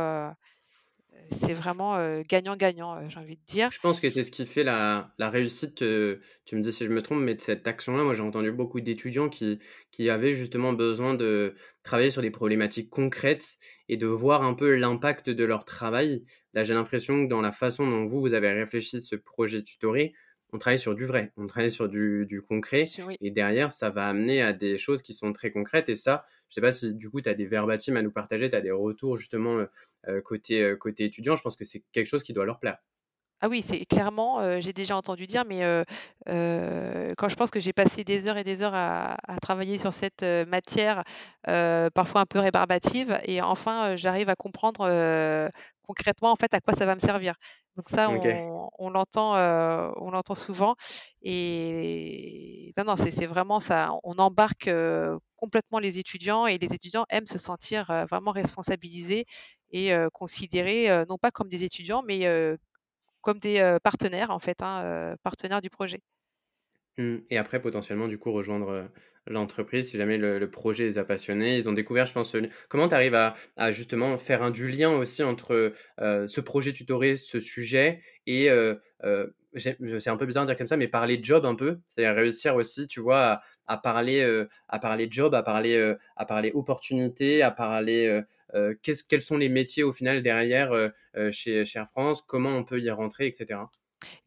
c'est 1.30 1.54
vraiment 1.54 1.98
gagnant-gagnant, 2.28 3.08
j'ai 3.10 3.20
envie 3.20 3.36
de 3.36 3.46
dire. 3.48 3.70
Je 3.72 3.80
pense 3.80 4.00
que 4.00 4.10
c'est 4.10 4.24
ce 4.24 4.32
qui 4.32 4.46
fait 4.46 4.64
la, 4.64 5.12
réussite, 5.20 5.76
tu 5.76 6.56
me 6.56 6.62
dis 6.62 6.72
si 6.74 6.86
je 6.86 6.92
me 6.92 7.02
trompe, 7.02 7.22
mais 7.22 7.36
de 7.36 7.42
cette 7.42 7.68
action-là, 7.68 8.04
moi 8.04 8.14
j'ai 8.14 8.24
entendu 8.24 8.52
beaucoup 8.52 8.82
d'étudiants 8.82 9.30
qui, 9.30 9.60
qui 9.92 10.10
avaient 10.10 10.34
justement 10.34 10.74
besoin 10.74 11.14
de 11.14 11.56
travailler 11.84 12.10
sur 12.10 12.22
des 12.22 12.32
problématiques 12.32 12.90
concrètes 12.90 13.58
et 13.88 13.98
de 13.98 14.08
voir 14.08 14.44
un 14.44 14.54
peu 14.54 14.76
l'impact 14.76 15.30
de 15.30 15.44
leur 15.46 15.66
travail. 15.66 16.26
Là, 16.54 16.64
j'ai 16.64 16.74
l'impression 16.74 17.24
que 17.24 17.30
dans 17.30 17.42
la 17.42 17.52
façon 17.52 17.90
dont 17.90 18.06
vous, 18.06 18.20
vous 18.20 18.34
avez 18.34 18.52
réfléchi 18.52 19.02
ce 19.02 19.16
projet 19.16 19.62
tutoré, 19.62 20.14
on 20.54 20.58
travaille 20.58 20.80
sur 20.80 20.96
du 20.96 21.06
vrai, 21.06 21.32
on 21.38 21.48
travaille 21.48 21.72
sur 21.72 21.90
du, 21.90 22.42
concret. 22.48 22.84
Et 23.22 23.32
derrière, 23.32 23.72
ça 23.72 23.90
va 23.90 24.08
amener 24.08 24.42
à 24.42 24.54
des 24.54 24.78
choses 24.78 25.02
qui 25.02 25.14
sont 25.14 25.34
très 25.34 25.52
concrètes. 25.52 25.90
Et 25.90 25.96
ça, 25.96 26.24
je 26.50 26.52
ne 26.52 26.54
sais 26.56 26.62
pas 26.62 26.72
si 26.72 26.94
du 26.94 27.10
coup, 27.10 27.22
tu 27.22 27.30
as 27.30 27.34
des 27.34 27.46
verbatims 27.46 27.98
à 27.98 28.02
nous 28.02 28.12
partager, 28.12 28.50
tu 28.50 28.56
as 28.56 28.62
des 28.62 28.72
retours 28.72 29.18
justement 29.18 29.58
euh, 29.58 29.66
euh, 30.08 30.22
côté, 30.22 30.62
euh, 30.62 30.76
côté 30.76 31.06
étudiant. 31.06 31.36
Je 31.36 31.42
pense 31.42 31.56
que 31.56 31.66
c'est 31.66 31.84
quelque 31.92 32.08
chose 32.08 32.24
qui 32.24 32.34
doit 32.34 32.46
leur 32.46 32.60
plaire. 32.60 32.78
Ah 33.42 33.50
oui, 33.50 33.62
c'est 33.62 33.86
clairement, 33.86 34.60
j'ai 34.62 34.74
déjà 34.74 34.96
entendu 34.96 35.28
dire, 35.28 35.44
mais 35.46 35.60
quand 36.26 37.30
je 37.30 37.36
pense 37.36 37.52
que 37.52 37.60
j'ai 37.60 37.74
passé 37.74 38.04
des 38.04 38.28
heures 38.28 38.38
et 38.38 38.44
des 38.44 38.62
heures 38.62 38.74
à, 38.74 39.18
travailler 39.42 39.78
sur 39.78 39.94
cette 39.94 40.24
matière, 40.48 41.04
parfois 41.44 42.22
un 42.22 42.26
peu 42.26 42.40
rébarbative, 42.40 43.20
et 43.26 43.42
enfin 43.42 43.96
j'arrive 43.98 44.30
à 44.30 44.36
comprendre 44.36 45.52
concrètement 45.84 46.32
en 46.32 46.36
fait 46.36 46.54
à 46.54 46.62
quoi 46.62 46.74
ça 46.74 46.86
va 46.86 46.96
me 46.96 47.00
servir. 47.00 47.36
Donc 47.76 47.90
ça, 47.90 48.10
on, 48.80 48.90
l'entend, 48.90 49.34
on 49.98 50.10
l'entend 50.12 50.36
souvent, 50.36 50.76
et 51.22 52.74
non, 52.78 52.86
non, 52.86 52.96
c'est 52.96 53.26
vraiment 53.26 53.60
ça. 53.60 53.92
On 54.04 54.14
embarque 54.14 54.70
complètement 55.36 55.80
les 55.80 56.00
étudiants, 56.00 56.48
et 56.48 56.58
les 56.58 56.74
étudiants 56.74 57.06
aiment 57.10 57.28
se 57.28 57.38
sentir 57.38 58.06
vraiment 58.10 58.32
responsabilisés 58.32 59.26
et 59.72 59.92
considérés 60.14 61.04
non 61.10 61.18
pas 61.18 61.32
comme 61.32 61.50
des 61.50 61.66
étudiants, 61.66 62.02
mais 62.02 62.26
comme 63.26 63.40
des 63.40 63.78
partenaires, 63.84 64.32
en 64.32 64.40
fait, 64.40 64.62
hein, 64.62 65.16
partenaires 65.24 65.62
du 65.62 65.70
projet. 65.70 66.00
Mmh. 66.98 67.18
Et 67.30 67.38
après, 67.38 67.60
potentiellement, 67.60 68.08
du 68.08 68.18
coup, 68.18 68.32
rejoindre 68.32 68.90
l'entreprise 69.28 69.90
si 69.90 69.98
jamais 69.98 70.18
le, 70.18 70.50
projet 70.50 70.86
les 70.86 70.98
a 70.98 71.04
passionnés. 71.04 71.58
Ils 71.58 71.68
ont 71.68 71.74
découvert, 71.74 72.06
je 72.06 72.14
pense, 72.14 72.36
comment 72.70 72.88
tu 72.88 72.94
arrives 72.94 73.16
à, 73.16 73.72
justement 73.72 74.18
faire 74.18 74.44
un 74.44 74.52
du 74.52 74.70
lien 74.70 74.92
aussi 74.92 75.24
entre 75.24 75.74
ce 76.00 76.40
projet 76.40 76.72
tutoré, 76.72 77.18
ce 77.18 77.42
sujet 77.42 78.00
et 78.28 78.50
c'est 79.58 80.10
un 80.10 80.18
peu 80.18 80.26
bizarre 80.26 80.46
de 80.46 80.50
dire 80.50 80.58
comme 80.58 80.68
ça, 80.68 80.78
mais 80.78 80.88
parler 80.88 81.20
job 81.22 81.46
un 81.46 81.56
peu, 81.56 81.80
c'est-à-dire 81.88 82.16
réussir 82.16 82.56
aussi, 82.56 82.88
tu 82.88 83.00
vois, 83.00 83.42
à, 83.68 83.78
parler, 83.78 84.22
euh, 84.22 84.48
à 84.68 84.80
parler 84.80 85.08
job, 85.10 85.34
à 85.34 85.44
parler, 85.44 85.76
euh, 85.76 85.98
à 86.16 86.26
parler 86.26 86.52
opportunité, 86.54 87.42
à 87.42 87.52
parler 87.52 88.24
euh, 88.54 88.74
quels 88.82 89.22
sont 89.22 89.38
les 89.38 89.50
métiers 89.50 89.84
au 89.84 89.92
final 89.92 90.22
derrière 90.22 90.72
chez, 91.32 91.64
Air 91.76 91.88
France, 91.88 92.22
comment 92.22 92.52
on 92.52 92.64
peut 92.64 92.80
y 92.80 92.90
rentrer, 92.90 93.28
etc. 93.28 93.60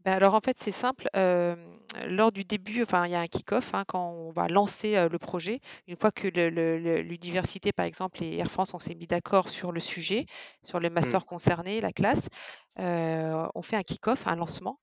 Ben 0.04 0.12
alors 0.12 0.34
en 0.34 0.40
fait 0.40 0.56
c'est 0.58 0.72
simple, 0.72 1.08
lors 1.14 2.32
du 2.32 2.44
début, 2.44 2.82
enfin 2.82 3.06
il 3.06 3.12
y 3.12 3.14
a 3.14 3.20
un 3.20 3.26
kick-off 3.26 3.74
hein, 3.74 3.84
quand 3.86 4.10
on 4.10 4.30
va 4.32 4.48
lancer 4.48 5.08
le 5.08 5.18
projet. 5.18 5.60
Une 5.86 5.96
fois 5.96 6.10
que 6.10 6.26
l'université 6.26 7.72
par 7.72 7.86
exemple 7.86 8.22
et 8.22 8.38
Air 8.38 8.50
France 8.50 8.74
on 8.74 8.78
s'est 8.78 8.94
mis 8.94 9.06
d'accord 9.06 9.48
sur 9.48 9.70
le 9.70 9.80
sujet, 9.80 10.26
sur 10.62 10.80
le 10.80 10.90
mmh. 10.90 10.92
master 10.92 11.26
concerné, 11.26 11.80
la 11.80 11.92
classe, 11.92 12.28
on 12.76 13.62
fait 13.62 13.76
un 13.76 13.82
kick-off, 13.82 14.26
un 14.26 14.36
lancement. 14.36 14.78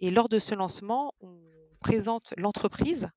Et 0.00 0.10
lors 0.10 0.28
de 0.28 0.38
ce 0.38 0.54
lancement, 0.54 1.12
on 1.20 1.38
présente 1.80 2.34
l'entreprise 2.36 3.08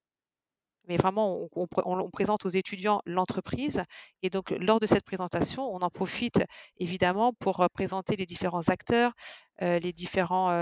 mais 0.90 0.98
vraiment 0.98 1.48
on, 1.56 2.10
présente 2.10 2.46
aux 2.46 2.50
étudiants 2.50 3.02
l'entreprise. 3.06 3.84
Et 4.24 4.32
donc 4.32 4.50
lors 4.50 4.80
de 4.80 4.88
cette 4.88 5.06
présentation, 5.06 5.64
on 5.72 5.78
en 5.78 5.90
profite 5.92 6.44
évidemment 6.78 7.32
pour 7.34 7.64
présenter 7.72 8.16
les 8.16 8.26
différents 8.26 8.68
acteurs, 8.70 9.14
les 9.62 9.94
différentes 9.94 10.54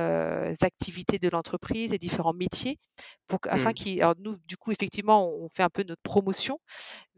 activités 0.61 1.19
de 1.19 1.29
l'entreprise, 1.29 1.91
les 1.91 1.97
différents 1.97 2.33
métiers, 2.33 2.79
pour, 3.27 3.39
afin 3.49 3.71
mmh. 3.71 3.73
qu'ils, 3.73 4.13
nous 4.19 4.37
du 4.47 4.57
coup 4.57 4.71
effectivement 4.71 5.29
on 5.29 5.47
fait 5.49 5.63
un 5.63 5.69
peu 5.69 5.83
notre 5.87 6.01
promotion, 6.01 6.59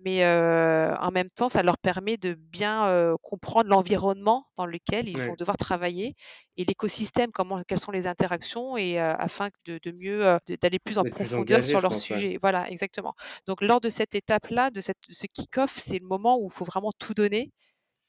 mais 0.04 0.26
en 0.26 1.12
même 1.12 1.30
temps 1.30 1.50
ça 1.50 1.64
leur 1.64 1.78
permet 1.78 2.18
de 2.18 2.34
bien 2.34 3.16
comprendre 3.22 3.70
l'environnement 3.70 4.46
dans 4.58 4.66
lequel 4.66 5.08
ils 5.08 5.20
vont 5.20 5.36
devoir 5.38 5.58
travailler 5.58 6.16
et 6.58 6.66
l'écosystème, 6.66 7.32
comment, 7.32 7.64
quelles 7.66 7.80
sont 7.80 7.92
les 7.92 8.08
interactions 8.08 8.76
et 8.76 9.00
afin 9.00 9.50
de, 9.66 9.80
mieux 9.92 10.38
d'aller 10.62 10.80
plus 10.80 10.98
en 10.98 11.04
profondeur 11.04 11.64
sur 11.64 11.80
leur 11.82 11.96
sujet. 11.96 12.38
Voilà, 12.42 12.70
exactement. 12.70 13.14
Donc 13.48 13.62
lors 13.62 13.80
de 13.80 13.90
cette 13.90 14.16
étape-là, 14.16 14.70
de 14.70 14.82
cette, 14.82 14.98
ce 15.08 15.26
kick-off, 15.32 15.78
c'est 15.80 16.00
le 16.00 16.08
moment 16.08 16.38
où 16.38 16.48
il 16.48 16.54
faut 16.54 16.66
vraiment 16.66 16.92
tout 17.00 17.14
donner 17.14 17.52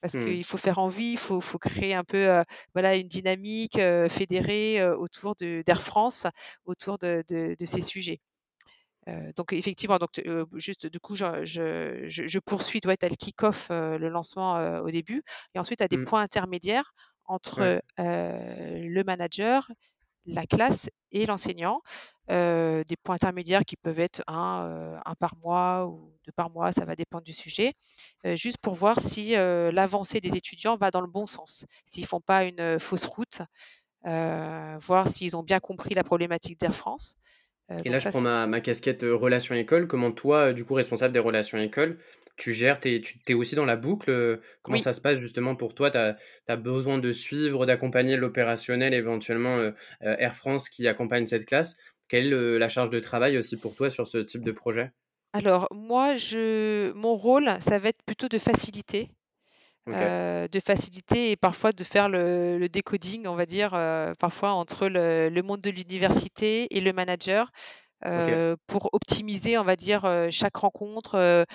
parce 0.01 0.15
mmh. 0.15 0.25
qu'il 0.25 0.45
faut 0.45 0.57
faire 0.57 0.79
envie, 0.79 1.13
il 1.13 1.19
faut, 1.19 1.41
faut, 1.41 1.59
créer 1.59 1.95
un 1.95 2.05
peu 2.05 2.43
voilà, 2.73 2.97
une 2.97 3.09
dynamique 3.09 3.79
fédérée 4.09 4.85
autour 4.93 5.35
d'Air 5.37 5.83
France, 5.83 6.27
autour 6.65 6.99
de, 6.99 7.23
de, 7.29 7.55
de, 7.59 7.67
ces 7.67 7.81
sujets. 7.81 8.21
donc 9.37 9.53
effectivement, 9.53 9.99
donc 9.99 10.23
juste 10.55 10.87
du 10.87 11.01
coup, 11.01 11.17
je, 11.17 11.45
je, 11.45 12.07
je 12.07 12.39
poursuis, 12.39 12.81
doit 12.81 12.95
être 12.95 13.09
le 13.09 13.17
kick-off, 13.17 13.69
le 13.71 14.09
lancement 14.09 14.81
au 14.81 14.91
début, 14.91 15.23
et 15.55 15.59
ensuite 15.59 15.83
à 15.83 15.89
des 15.89 15.99
mmh. 15.99 16.05
points 16.05 16.23
intermédiaires 16.23 16.93
entre 17.27 17.83
le 17.99 19.03
manager, 19.03 19.71
la 20.27 20.47
classe 20.47 20.91
et 21.13 21.27
l'enseignant. 21.27 21.83
Des 22.31 22.97
points 23.03 23.17
intermédiaires 23.17 23.65
qui 23.65 23.77
peuvent 23.77 23.99
être 23.99 24.23
un, 24.27 25.01
un, 25.05 25.15
par 25.17 25.35
mois 25.43 25.87
ou 25.87 26.13
deux 26.25 26.33
par 26.33 26.51
mois, 26.51 26.73
ça 26.73 26.85
va 26.85 26.95
dépendre 26.95 27.25
du 27.25 27.33
sujet, 27.35 27.75
juste 28.25 28.59
pour 28.59 28.75
voir 28.75 29.01
si 29.01 29.33
l'avancée 29.33 30.21
des 30.21 30.37
étudiants 30.37 30.77
va 30.77 30.91
dans 30.91 31.01
le 31.01 31.09
bon 31.09 31.27
sens, 31.27 31.67
s'ils 31.85 32.05
ne 32.05 32.09
font 32.09 32.21
pas 32.21 32.45
une 32.45 32.79
fausse 32.79 33.07
route, 33.07 33.43
voir 34.05 35.09
s'ils 35.09 35.37
ont 35.37 35.43
bien 35.43 35.61
compris 35.61 35.95
la 35.95 36.05
problématique 36.05 36.61
d'Air 36.61 36.75
France. 36.75 37.17
et 37.85 37.89
là, 37.89 37.99
je 37.99 38.09
prends 38.09 38.21
ma, 38.21 38.47
ma, 38.47 38.61
casquette 38.61 39.03
relation 39.03 39.55
école. 39.55 39.89
Comment 39.89 40.13
toi, 40.13 40.53
du 40.53 40.65
coup, 40.65 40.75
responsable 40.75 41.13
des 41.13 41.21
relations 41.21 41.59
école, 41.59 41.99
tu 42.41 42.55
gères, 42.55 42.81
tu 42.81 43.03
es 43.29 43.35
aussi 43.35 43.55
dans 43.55 43.67
la 43.67 43.77
boucle. 43.77 44.11
Euh, 44.11 44.39
comment 44.63 44.79
ça 44.79 44.95
se 44.95 45.01
passe 45.01 45.19
justement 45.19 45.55
pour 45.55 45.75
toi? 45.75 45.91
Tu 45.91 45.99
as, 45.99 46.57
besoin 46.57 46.99
de 46.99 47.13
suivre, 47.13 47.67
d'accompagner 47.67 48.17
l'opérationnel, 48.17 48.95
éventuellement 48.95 49.59
euh, 49.59 49.73
euh, 50.03 50.17
Air 50.19 50.35
France 50.35 50.69
qui 50.69 50.89
accompagne 50.89 51.27
cette 51.27 51.45
classe. 51.45 51.77
Quelle 52.11 52.33
est 52.33 52.59
la 52.59 52.69
charge 52.69 52.91
de 52.91 52.99
travail 52.99 53.39
aussi 53.39 53.57
pour 53.57 53.77
toi 53.77 53.89
sur 53.89 54.09
ce 54.09 54.19
type 54.19 54.43
de 54.43 54.51
projet? 54.51 54.91
Alors, 55.33 55.69
moi, 55.73 56.15
je, 56.15 56.93
mon 56.95 57.15
rôle, 57.15 57.49
ça 57.61 57.79
va 57.79 57.91
être 57.91 58.03
plutôt 58.05 58.29
de 58.29 58.39
faciliter. 58.39 59.09
de 59.87 60.61
faciliter 60.61 61.31
et 61.31 61.37
parfois 61.37 61.73
de 61.73 61.85
faire 61.85 62.09
le, 62.09 62.67
décoding, 62.67 63.29
on 63.29 63.37
va 63.37 63.47
dire, 63.47 63.71
parfois 64.19 64.51
entre 64.55 64.89
le 64.89 65.41
monde 65.43 65.61
de 65.61 65.71
l'université 65.71 66.67
et 66.77 66.81
le 66.81 66.93
manager 66.93 67.53
pour 68.67 68.91
optimiser, 68.93 69.59
on 69.59 69.65
va 69.65 69.77
dire, 69.77 70.29
chaque 70.31 70.57
rencontre, 70.57 71.47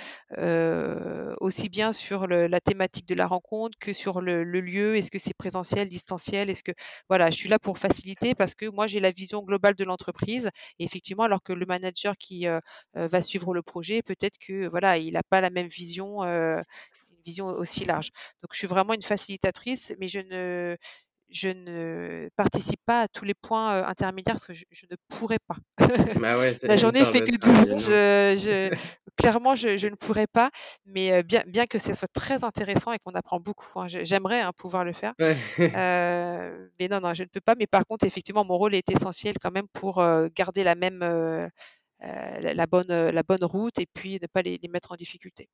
aussi 1.40 1.70
bien 1.70 1.94
sur 1.94 2.28
la 2.28 2.60
thématique 2.60 3.08
de 3.08 3.16
la 3.16 3.28
rencontre 3.28 3.78
que 3.80 3.94
sur 3.94 4.22
le, 4.22 4.44
lieu. 4.44 4.98
Est-ce 4.98 5.12
que 5.12 5.20
c'est 5.20 5.34
présentiel, 5.34 5.90
distanciel? 5.90 6.50
Est-ce 6.50 6.64
que 6.64 6.72
voilà, 7.10 7.30
je 7.30 7.38
suis 7.38 7.50
là 7.50 7.60
pour 7.60 7.78
faciliter 7.78 8.36
parce 8.36 8.56
que 8.56 8.68
moi 8.68 8.88
j'ai 8.88 9.00
la 9.00 9.12
vision 9.12 9.42
globale 9.42 9.76
de 9.76 9.84
l'entreprise. 9.84 10.50
Et 10.80 10.86
effectivement, 10.86 11.24
alors 11.24 11.44
que 11.44 11.54
le 11.54 11.66
manager 11.66 12.16
qui 12.18 12.48
va 12.94 13.22
suivre 13.22 13.54
le 13.54 13.62
projet, 13.62 14.02
peut-être 14.02 14.38
que 14.38 14.68
voilà, 14.68 14.98
il 14.98 15.14
n'a 15.14 15.24
pas 15.24 15.42
la 15.42 15.50
même 15.50 15.68
vision. 15.68 16.24
une 16.24 16.64
vision 17.26 17.48
aussi 17.48 17.86
large. 17.86 18.12
Donc 18.42 18.52
je 18.54 18.58
suis 18.58 18.68
vraiment 18.68 18.94
une 18.94 19.02
facilitatrice, 19.02 19.94
mais 20.00 20.08
je 20.08 20.20
ne 20.20 20.78
je 21.30 21.50
ne 21.50 22.30
participe 22.36 22.80
pas 22.86 23.02
à 23.02 23.08
tous 23.08 23.26
les 23.26 23.34
points 23.34 23.84
intermédiaires 23.84 24.36
parce 24.36 24.48
que 24.48 24.54
je, 24.54 24.86
ne 24.90 24.96
pourrais 25.10 25.40
pas. 25.48 25.58
Bah 26.20 26.36
La 26.64 26.78
journée 26.78 27.04
fait 27.06 27.22
que 27.22 27.32
12 27.38 27.90
heures. 27.90 28.72
clairement, 29.18 29.56
je, 29.56 29.88
ne 29.88 29.96
pourrais 29.96 30.28
pas. 30.28 30.50
Mais 30.86 31.24
bien, 31.24 31.44
bien 31.48 31.66
que 31.66 31.80
ce 31.80 31.94
soit 31.94 32.12
très 32.14 32.44
intéressant 32.44 32.92
et 32.92 33.00
qu'on 33.00 33.14
apprend 33.14 33.40
beaucoup, 33.40 33.80
hein, 33.80 33.88
j'aimerais 33.88 34.42
hein, 34.42 34.52
pouvoir 34.56 34.86
le 34.86 34.94
faire. 34.94 35.14
mais 35.60 36.88
non, 36.90 37.00
non, 37.02 37.14
je 37.14 37.24
ne 37.24 37.30
peux 37.30 37.42
pas. 37.42 37.56
Mais 37.58 37.68
par 37.68 37.86
contre, 37.86 38.06
effectivement, 38.06 38.46
mon 38.46 38.58
rôle 38.58 38.76
est 38.76 38.90
essentiel 38.90 39.36
quand 39.42 39.52
même 39.52 39.68
pour 39.74 40.04
garder 40.36 40.64
la 40.64 40.76
même, 40.76 41.00
la, 42.02 42.68
bonne, 42.68 42.88
la 42.88 43.24
bonne 43.24 43.44
route 43.44 43.80
et 43.80 43.88
puis 43.94 44.20
ne 44.22 44.28
pas 44.28 44.42
les 44.42 44.60
mettre 44.70 44.92
en 44.92 44.96
difficulté. 44.96 45.50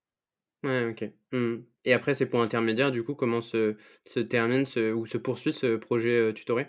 Ouais, 0.63 0.86
OK. 0.86 1.04
Mmh. 1.32 1.63
Et 1.86 1.93
après 1.93 2.13
ces 2.13 2.26
points 2.28 2.43
intermédiaires, 2.43 2.91
du 2.91 3.04
coup, 3.04 3.15
comment 3.15 3.41
se 3.41 3.76
se 4.06 4.19
termine 4.19 4.65
ou 4.95 5.06
se 5.06 5.17
poursuit 5.17 5.54
ce 5.54 5.76
projet, 5.76 6.34
tutoré? 6.34 6.67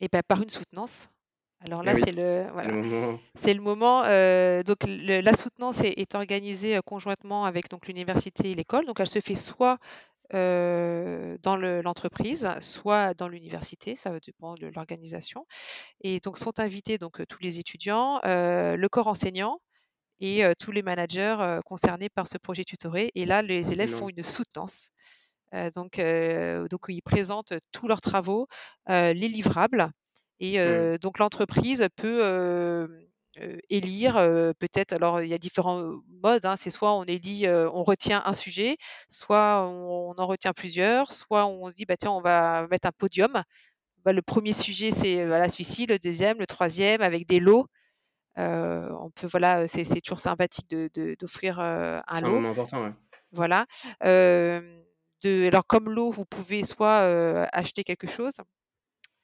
Et 0.00 0.08
ben 0.08 0.22
par 0.26 0.42
une 0.42 0.48
soutenance. 0.48 1.08
Alors 1.64 1.84
là, 1.84 1.94
c'est 1.94 2.10
le 2.10 2.46
c'est 2.56 2.66
le 2.66 2.82
moment. 2.82 3.20
c'est 3.40 3.54
le 3.54 3.60
moment, 3.60 4.02
donc 4.64 4.78
la 4.86 5.34
soutenance 5.34 5.80
est 5.82 6.14
organisée, 6.16 6.80
conjointement 6.84 7.44
avec 7.44 7.68
donc 7.68 7.86
l'université 7.86 8.50
et 8.50 8.54
l'école. 8.56 8.84
Donc 8.84 8.98
elle 8.98 9.08
se 9.08 9.20
fait 9.20 9.36
soit, 9.36 9.78
dans 10.32 11.56
l'entreprise, 11.56 12.48
soit 12.58 13.14
dans 13.14 13.28
l'université, 13.28 13.94
ça 13.94 14.18
dépend 14.18 14.54
de 14.54 14.66
l'organisation 14.74 15.46
et 16.00 16.18
donc 16.18 16.36
sont 16.36 16.58
invités 16.58 16.98
donc, 16.98 17.24
tous 17.28 17.40
les 17.40 17.60
étudiants, 17.60 18.20
le 18.24 18.86
corps 18.88 19.06
enseignant 19.06 19.60
et 20.22 20.44
tous 20.58 20.70
les 20.70 20.82
managers 20.82 21.58
concernés 21.66 22.08
par 22.08 22.28
ce 22.28 22.38
projet 22.38 22.62
tutoré. 22.64 23.10
Et 23.16 23.26
là, 23.26 23.42
les 23.42 23.72
élèves 23.72 23.90
font 23.90 24.08
une 24.08 24.22
soutenance. 24.22 24.88
donc, 25.74 26.00
donc, 26.70 26.84
ils 26.88 27.02
présentent 27.02 27.54
tous 27.72 27.88
leurs 27.88 28.00
travaux, 28.00 28.46
les 28.88 29.12
livrables. 29.12 29.90
Et 30.38 30.58
donc, 30.98 31.18
l'entreprise 31.18 31.88
peut 31.96 32.88
élire 33.68 34.14
peut-être. 34.60 34.92
Alors, 34.92 35.22
il 35.22 35.28
y 35.28 35.34
a 35.34 35.38
différents 35.38 35.92
modes. 36.22 36.46
Hein, 36.46 36.56
c'est 36.56 36.70
soit 36.70 36.94
on 36.94 37.02
élit, 37.02 37.48
on 37.48 37.82
retient 37.82 38.22
un 38.24 38.32
sujet, 38.32 38.76
soit 39.10 39.66
on, 39.66 40.14
en 40.16 40.26
retient 40.28 40.52
plusieurs, 40.52 41.10
soit 41.10 41.46
on 41.46 41.68
se 41.68 41.74
dit 41.74 41.84
bah 41.84 41.96
tiens, 41.96 42.12
on 42.12 42.20
va 42.20 42.68
mettre 42.68 42.86
un 42.86 42.92
podium. 42.96 43.42
Bah, 44.04 44.12
le 44.12 44.22
premier 44.22 44.52
sujet, 44.52 44.92
c'est 44.92 45.26
voilà, 45.26 45.48
celui-ci, 45.48 45.86
le 45.86 45.98
deuxième, 45.98 46.38
le 46.38 46.46
troisième, 46.46 47.02
avec 47.02 47.26
des 47.26 47.40
lots 47.40 47.66
on 48.36 49.10
peut 49.14 49.26
voilà, 49.26 49.68
c'est 49.68 50.00
toujours 50.00 50.20
sympathique 50.20 50.68
de 50.70 51.16
d'offrir, 51.18 51.60
un 51.60 52.02
C'est 52.12 52.24
un 52.24 52.28
lot. 52.28 52.34
moment 52.34 52.50
important, 52.50 52.82
ouais. 52.84 52.92
Voilà, 53.32 53.66
de 54.02 55.46
alors 55.46 55.66
comme 55.66 55.88
lot, 55.88 56.10
vous 56.10 56.24
pouvez 56.24 56.62
soit, 56.62 57.00
acheter 57.52 57.84
quelque 57.84 58.06
chose, 58.06 58.34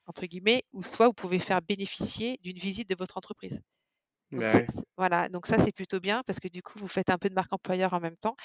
entre 0.06 0.26
guillemets, 0.26 0.62
ou 0.72 0.82
soit 0.82 1.06
vous 1.06 1.12
pouvez 1.12 1.38
faire 1.38 1.60
bénéficier 1.62 2.38
d'une 2.42 2.58
visite 2.58 2.88
de 2.88 2.94
votre 2.98 3.16
entreprise. 3.16 3.60
Donc 4.30 4.42
bah 4.42 4.60
voilà, 4.96 5.28
donc 5.28 5.46
ça 5.46 5.58
c'est 5.58 5.72
plutôt 5.72 6.00
bien 6.00 6.22
parce 6.26 6.38
que 6.38 6.48
du 6.48 6.62
coup 6.62 6.78
vous 6.78 6.88
faites 6.88 7.08
un 7.08 7.16
peu 7.18 7.28
de 7.30 7.34
marque 7.34 7.52
employeur 7.52 7.94
en 7.94 8.00
même 8.00 8.16
temps. 8.16 8.36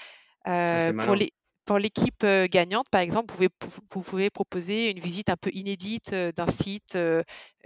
Ah, 0.45 0.91
pour 0.97 1.15
les 1.15 1.31
pour 1.65 1.77
l'équipe, 1.77 2.25
gagnante, 2.51 2.89
par 2.91 2.99
exemple, 2.99 3.33
vous 3.33 3.47
pouvez 3.49 3.49
vous 3.91 4.01
pouvez 4.01 4.29
proposer 4.29 4.91
une 4.91 4.99
visite 4.99 5.29
un 5.29 5.37
peu 5.37 5.49
inédite, 5.53 6.13
d'un 6.13 6.47
site, 6.49 6.97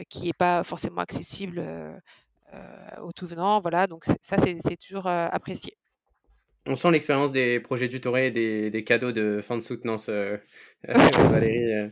qui 0.10 0.26
n'est 0.26 0.34
pas 0.34 0.64
forcément 0.64 1.02
accessible, 1.02 1.66
au 3.02 3.12
tout 3.12 3.26
venant. 3.26 3.60
Voilà, 3.60 3.88
donc 3.88 4.06
ça, 4.06 4.38
c'est 4.42 4.78
toujours 4.78 5.08
euh, 5.08 5.28
apprécié. 5.32 5.74
On 6.66 6.76
sent 6.76 6.92
l'expérience 6.92 7.32
des 7.32 7.62
projets 7.62 7.88
tutorés 7.88 8.28
et 8.28 8.70
des, 8.70 8.84
cadeaux 8.84 9.14
de 9.14 9.40
fin 9.42 9.56
de 9.56 9.62
soutenance, 9.62 10.10
euh, 10.10 10.38
Valérie. 10.84 11.92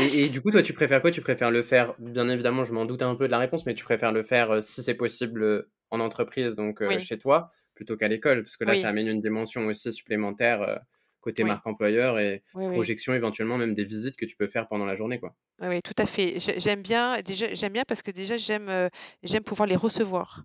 Et, 0.00 0.28
du 0.28 0.40
coup, 0.40 0.50
toi, 0.50 0.64
tu 0.64 0.72
préfères 0.72 1.00
quoi? 1.00 1.12
Tu 1.12 1.20
préfères 1.20 1.52
le 1.52 1.62
faire, 1.62 1.94
bien 1.98 2.28
évidemment, 2.28 2.64
je 2.64 2.72
m'en 2.72 2.86
doute 2.86 3.02
un 3.02 3.14
peu 3.14 3.26
de 3.26 3.30
la 3.30 3.38
réponse, 3.38 3.66
mais 3.66 3.74
tu 3.74 3.84
préfères 3.84 4.10
le 4.10 4.24
faire, 4.24 4.62
si 4.62 4.82
c'est 4.82 4.94
possible, 4.94 5.68
en 5.90 6.00
entreprise, 6.00 6.56
donc 6.56 6.82
chez 6.98 7.18
toi, 7.18 7.50
plutôt 7.74 7.96
qu'à 7.96 8.08
l'école, 8.08 8.42
parce 8.42 8.56
que 8.56 8.64
là, 8.64 8.74
ça 8.74 8.88
amène 8.88 9.06
une 9.06 9.20
dimension 9.20 9.66
aussi 9.66 9.92
supplémentaire 9.92 10.80
côté 11.24 11.42
marque 11.42 11.66
employeur 11.66 12.18
et 12.18 12.42
projection 12.52 13.14
éventuellement 13.14 13.58
même 13.58 13.74
des 13.74 13.84
visites 13.84 14.16
que 14.16 14.26
tu 14.26 14.36
peux 14.36 14.46
faire 14.46 14.68
pendant 14.68 14.84
la 14.84 14.94
journée 14.94 15.18
quoi. 15.18 15.34
Oui, 15.62 15.80
tout 15.82 15.94
à 15.98 16.06
fait. 16.06 16.38
J'aime 16.58 16.82
bien 16.82 17.20
déjà 17.22 17.52
j'aime 17.54 17.72
bien 17.72 17.84
parce 17.86 18.02
que 18.02 18.10
déjà 18.10 18.36
j'aime 18.36 18.68
euh, 18.68 18.88
j'aime 19.22 19.42
pouvoir 19.42 19.66
les 19.66 19.76
recevoir. 19.76 20.44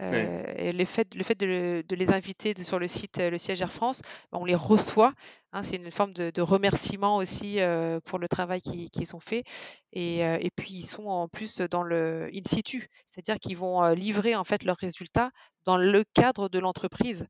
Euh, 0.00 0.44
et 0.56 0.72
le 0.72 0.84
fait, 0.86 1.14
le 1.14 1.22
fait 1.22 1.38
de, 1.38 1.84
les 1.90 2.10
inviter 2.10 2.54
sur 2.62 2.78
le 2.78 2.88
site, 2.88 3.18
euh, 3.18 3.28
le 3.28 3.36
siège 3.36 3.60
Air 3.60 3.70
France, 3.70 4.00
on 4.32 4.46
les 4.46 4.54
reçoit. 4.54 5.12
Hein, 5.52 5.62
c'est 5.62 5.76
une 5.76 5.90
forme 5.90 6.14
de, 6.14 6.40
remerciement 6.40 7.18
aussi 7.18 7.58
pour 8.06 8.18
le 8.18 8.26
travail 8.26 8.62
qu'ils 8.62 9.14
ont 9.14 9.20
fait. 9.20 9.44
Et, 9.92 10.20
et, 10.20 10.50
puis 10.56 10.72
ils 10.74 10.86
sont 10.86 11.04
en 11.04 11.28
plus 11.28 11.60
dans 11.60 11.82
le 11.82 12.30
in 12.32 12.44
situ, 12.46 12.86
c'est-à-dire 13.06 13.38
qu'ils 13.40 13.58
vont 13.58 13.86
livrer 13.92 14.36
en 14.36 14.44
fait 14.44 14.64
leurs 14.64 14.78
résultats 14.78 15.32
dans 15.64 15.76
le 15.76 16.02
cadre 16.14 16.48
de 16.48 16.58
l'entreprise. 16.58 17.26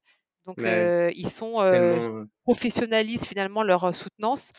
Donc, 0.47 0.59
ils 0.65 1.29
sont 1.29 1.57
professionnalisent 2.45 3.27
finalement 3.27 3.63
leur 3.63 3.95
soutenance 3.95 4.53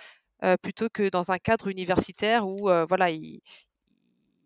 plutôt 0.62 0.90
que 0.90 1.10
dans 1.10 1.32
un 1.32 1.38
cadre 1.38 1.68
universitaire 1.68 2.48
où 2.48 2.70
voilà, 2.88 3.10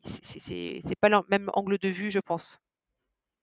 c'est 0.04 1.00
pas 1.02 1.10
le 1.10 1.20
même 1.30 1.50
angle 1.54 1.78
de 1.78 1.90
vue, 1.90 2.12
je 2.12 2.20
pense. 2.20 2.60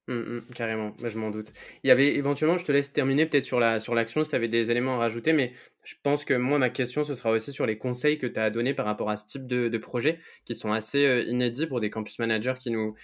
Mmh, 0.07 0.15
mmh, 0.15 0.41
carrément, 0.53 0.93
bah, 1.01 1.07
je 1.07 1.17
m'en 1.17 1.31
doute. 1.31 1.53
Il 1.83 1.87
y 1.87 1.91
avait 1.91 2.15
éventuellement, 2.15 2.57
je 2.57 2.65
te 2.65 2.73
laisse 2.73 2.91
terminer 2.91 3.25
peut-être 3.25 3.45
sur 3.45 3.61
la 3.61 3.79
sur 3.79 3.95
l'action 3.95 4.21
si 4.25 4.31
tu 4.31 4.35
avais 4.35 4.49
des 4.49 4.69
éléments 4.69 4.95
à 4.95 4.97
rajouter, 4.97 5.31
mais 5.31 5.53
je 5.85 5.95
pense 6.03 6.25
que 6.25 6.33
moi, 6.33 6.59
ma 6.59 6.69
question, 6.69 7.05
ce 7.05 7.13
sera 7.13 7.31
aussi 7.31 7.53
sur 7.53 7.65
les 7.65 7.77
conseils 7.77 8.17
que 8.17 8.27
tu 8.27 8.37
as 8.37 8.43
à 8.43 8.49
donner 8.49 8.73
par 8.73 8.85
rapport 8.85 9.09
à 9.09 9.15
ce 9.15 9.25
type 9.25 9.47
de, 9.47 9.69
de 9.69 9.77
projets 9.77 10.19
qui 10.43 10.55
sont 10.55 10.73
assez 10.73 11.05
euh, 11.05 11.23
inédits 11.23 11.67
pour 11.67 11.79
des 11.79 11.89
campus 11.89 12.19
managers 12.19 12.55
qui 12.59 12.69
nous, 12.71 12.95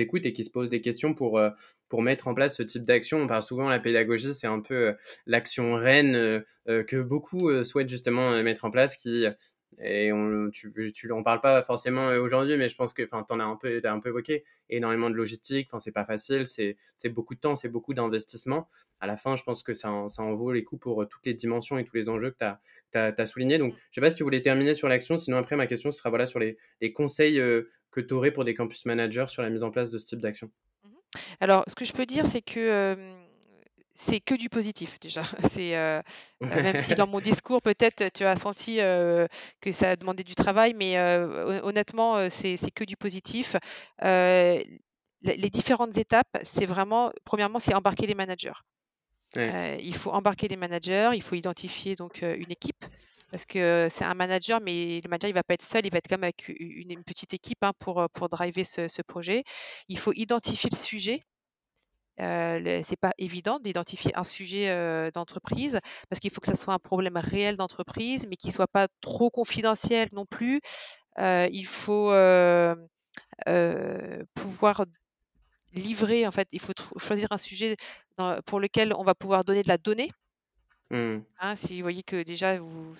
écoutent 0.00 0.26
et 0.26 0.32
qui 0.32 0.42
se 0.42 0.50
posent 0.50 0.68
des 0.68 0.80
questions 0.80 1.14
pour, 1.14 1.38
euh, 1.38 1.50
pour 1.88 2.02
mettre 2.02 2.26
en 2.26 2.34
place 2.34 2.56
ce 2.56 2.64
type 2.64 2.84
d'action. 2.84 3.18
On 3.18 3.28
parle 3.28 3.42
souvent 3.44 3.68
la 3.68 3.78
pédagogie, 3.78 4.34
c'est 4.34 4.48
un 4.48 4.60
peu 4.60 4.74
euh, 4.88 4.92
l'action 5.26 5.74
reine 5.76 6.42
que 6.66 7.00
beaucoup 7.00 7.64
souhaitent 7.64 7.88
justement 7.88 8.42
mettre 8.42 8.64
en 8.64 8.70
place 8.72 8.96
qui 8.96 9.26
et 9.80 10.12
on, 10.12 10.50
tu, 10.50 10.92
tu 10.92 11.12
en 11.12 11.22
parles 11.22 11.40
pas 11.40 11.62
forcément 11.62 12.08
euh, 12.08 12.20
aujourd'hui, 12.20 12.56
mais 12.56 12.68
je 12.68 12.74
pense 12.74 12.92
que, 12.92 13.02
enfin, 13.02 13.22
t'en 13.22 13.38
as 13.38 13.44
un 13.44 13.56
peu, 13.56 13.80
as 13.82 13.92
un 13.92 14.00
peu 14.00 14.08
évoqué, 14.08 14.44
énormément 14.70 15.08
de 15.10 15.14
logistique, 15.14 15.68
enfin, 15.70 15.78
c'est 15.78 15.92
pas 15.92 16.04
facile, 16.04 16.46
c'est 16.46 16.76
beaucoup 17.08 17.34
de 17.34 17.40
temps, 17.40 17.54
c'est 17.54 17.68
beaucoup 17.68 17.94
d'investissement. 17.94 18.68
À 19.00 19.06
la 19.06 19.16
fin, 19.16 19.36
je 19.36 19.44
pense 19.44 19.62
que 19.62 19.74
ça, 19.74 19.90
ça 20.08 20.22
en 20.22 20.34
vaut 20.34 20.52
les 20.52 20.64
coups 20.64 20.82
pour 20.82 21.02
euh, 21.02 21.06
toutes 21.06 21.24
les 21.26 21.34
dimensions 21.34 21.78
et 21.78 21.84
tous 21.84 21.96
les 21.96 22.08
enjeux 22.08 22.30
que 22.30 22.38
tu 22.38 22.44
as, 22.98 23.14
as, 23.16 23.26
soulignés. 23.26 23.58
Donc, 23.58 23.74
je 23.90 23.94
sais 23.94 24.00
pas 24.00 24.10
si 24.10 24.16
tu 24.16 24.24
voulais 24.24 24.42
terminer 24.42 24.74
sur 24.74 24.88
l'action, 24.88 25.16
sinon 25.16 25.36
après, 25.36 25.54
ma 25.54 25.66
question 25.66 25.92
sera 25.92 26.08
voilà, 26.10 26.26
sur 26.26 26.40
les, 26.40 26.58
les 26.80 26.92
conseils 26.92 27.38
euh, 27.38 27.70
que 27.92 28.00
tu 28.00 28.14
aurais 28.14 28.32
pour 28.32 28.44
des 28.44 28.54
campus 28.54 28.84
managers 28.84 29.26
sur 29.28 29.42
la 29.42 29.50
mise 29.50 29.62
en 29.62 29.70
place 29.70 29.90
de 29.90 29.98
ce 29.98 30.06
type 30.06 30.20
d'action. 30.20 30.50
Mmh 30.82 30.88
Alors, 31.40 31.64
ce 31.68 31.76
que 31.76 31.84
je 31.84 31.92
peux 31.92 32.06
dire, 32.06 32.26
c'est 32.26 32.42
que 32.42 32.96
c'est 33.98 34.20
que 34.20 34.36
du 34.36 34.48
positif 34.48 35.00
déjà. 35.00 35.22
C'est 35.52 35.76
euh, 35.76 36.00
euh, 36.44 36.62
même 36.62 36.78
si 36.78 36.94
dans 36.94 37.08
mon 37.08 37.20
discours 37.20 37.60
peut-être 37.60 38.10
tu 38.14 38.24
as 38.24 38.36
senti 38.36 38.80
euh, 38.80 39.26
que 39.60 39.72
ça 39.72 39.90
a 39.90 39.96
demandé 39.96 40.22
du 40.22 40.36
travail, 40.36 40.72
mais 40.74 40.98
honnêtement 41.62 42.30
c'est 42.30 42.56
que 42.70 42.84
du 42.84 42.96
positif. 42.96 43.56
les 44.00 45.50
différentes 45.50 45.98
étapes, 45.98 46.38
c'est 46.42 46.66
vraiment 46.66 47.12
premièrement 47.24 47.58
c'est 47.58 47.74
embarquer 47.74 48.06
les 48.06 48.14
managers. 48.14 48.60
il 49.36 49.94
faut 49.96 50.12
embarquer 50.12 50.46
les 50.48 50.56
managers, 50.56 51.10
il 51.14 51.22
faut 51.22 51.34
identifier 51.34 51.96
donc 51.96 52.22
une 52.22 52.52
équipe 52.52 52.84
parce 53.30 53.44
que 53.44 53.88
c'est 53.90 54.04
un 54.04 54.14
manager, 54.14 54.60
mais 54.62 55.00
le 55.02 55.08
manager 55.10 55.28
il 55.28 55.34
va 55.34 55.42
pas 55.42 55.54
être 55.54 55.62
seul, 55.62 55.84
il 55.84 55.90
va 55.90 55.98
être 55.98 56.08
comme 56.08 56.22
avec 56.22 56.48
une, 56.48 57.02
petite 57.04 57.34
équipe 57.34 57.62
hein, 57.62 57.72
pour 57.80 58.08
pour 58.14 58.28
driver 58.28 58.64
ce, 58.64 58.86
ce 58.86 59.02
projet. 59.02 59.42
Il 59.88 59.98
faut 59.98 60.12
identifier 60.14 60.70
le 60.72 60.76
sujet 60.76 61.24
euh, 62.20 62.80
c'est 62.82 62.98
pas 62.98 63.12
évident 63.18 63.58
d'identifier 63.60 64.12
un 64.16 64.24
sujet 64.24 64.70
euh, 64.70 65.10
d'entreprise 65.12 65.78
parce 66.08 66.20
qu'il 66.20 66.30
faut 66.30 66.40
que 66.40 66.46
ça 66.46 66.56
soit 66.56 66.74
un 66.74 66.78
problème 66.78 67.16
réel 67.16 67.56
d'entreprise, 67.56 68.26
mais 68.28 68.36
qui 68.36 68.50
soit 68.50 68.66
pas 68.66 68.88
trop 69.00 69.30
confidentiel 69.30 70.08
non 70.12 70.24
plus. 70.26 70.60
Euh, 71.18 71.48
il 71.52 71.66
faut 71.66 72.12
pouvoir 74.34 74.84
livrer, 75.72 76.26
en 76.26 76.30
fait, 76.30 76.48
il 76.52 76.60
faut 76.60 76.72
choisir 76.96 77.28
un 77.30 77.38
sujet 77.38 77.76
pour 78.46 78.58
lequel 78.58 78.92
on 78.94 79.04
va 79.04 79.14
pouvoir 79.14 79.44
donner 79.44 79.62
de 79.62 79.68
la 79.68 79.78
donnée. 79.78 80.10
Mmh. 80.90 81.18
Hein, 81.40 81.54
si 81.54 81.76
vous 81.76 81.82
voyez 81.82 82.02
que 82.02 82.22
déjà, 82.22 82.58
vous, 82.58 82.94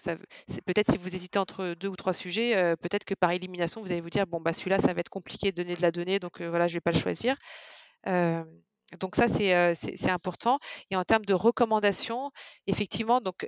peut-être 0.66 0.92
si 0.92 0.98
vous 0.98 1.14
hésitez 1.14 1.38
entre 1.38 1.74
deux 1.74 1.88
ou 1.88 1.96
trois 1.96 2.12
sujets, 2.12 2.76
peut-être 2.76 3.04
que 3.04 3.14
par 3.14 3.30
élimination, 3.30 3.80
vous 3.80 3.90
allez 3.90 4.02
vous 4.02 4.10
dire, 4.10 4.26
bon, 4.26 4.40
bah, 4.40 4.52
celui-là, 4.52 4.78
ça 4.78 4.92
va 4.92 5.00
être 5.00 5.08
compliqué 5.08 5.50
de 5.50 5.56
donner 5.62 5.74
de 5.74 5.82
la 5.82 5.90
donnée, 5.90 6.18
donc 6.18 6.42
voilà, 6.42 6.68
je 6.68 6.74
vais 6.74 6.80
pas 6.80 6.92
le 6.92 6.98
choisir. 6.98 7.36
Donc 9.00 9.16
ça, 9.16 9.28
c'est 9.28 10.10
important. 10.10 10.58
Et 10.90 10.96
en 10.96 11.04
termes 11.04 11.26
de 11.26 11.34
recommandations, 11.34 12.30
effectivement, 12.66 13.20
donc 13.20 13.46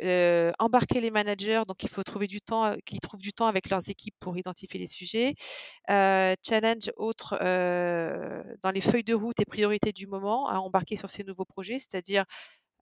embarquer 0.59 1.01
les 1.01 1.11
managers, 1.11 1.63
donc 1.67 1.83
il 1.83 1.89
faut 1.89 2.03
trouver 2.03 2.27
du 2.27 2.43
temps, 2.43 2.75
qu'ils 2.85 3.01
trouvent 3.01 3.23
du 3.23 3.33
temps 3.33 3.47
avec 3.47 3.71
leurs 3.71 3.89
équipes 3.89 4.15
pour 4.21 4.37
identifier 4.37 4.79
les 4.79 4.87
sujets. 4.87 5.35
challenge 5.89 6.93
autre 6.97 7.39
dans 7.41 8.71
les 8.71 8.81
feuilles 8.83 9.05
de 9.05 9.15
route 9.15 9.41
et 9.41 9.47
priorités 9.47 9.93
du 9.93 10.07
moment 10.07 10.47
à 10.47 10.59
embarquer 10.59 10.97
sur 10.97 11.09
ces 11.09 11.25
nouveaux 11.25 11.47
projets, 11.47 11.79
c'est-à-dire 11.79 12.25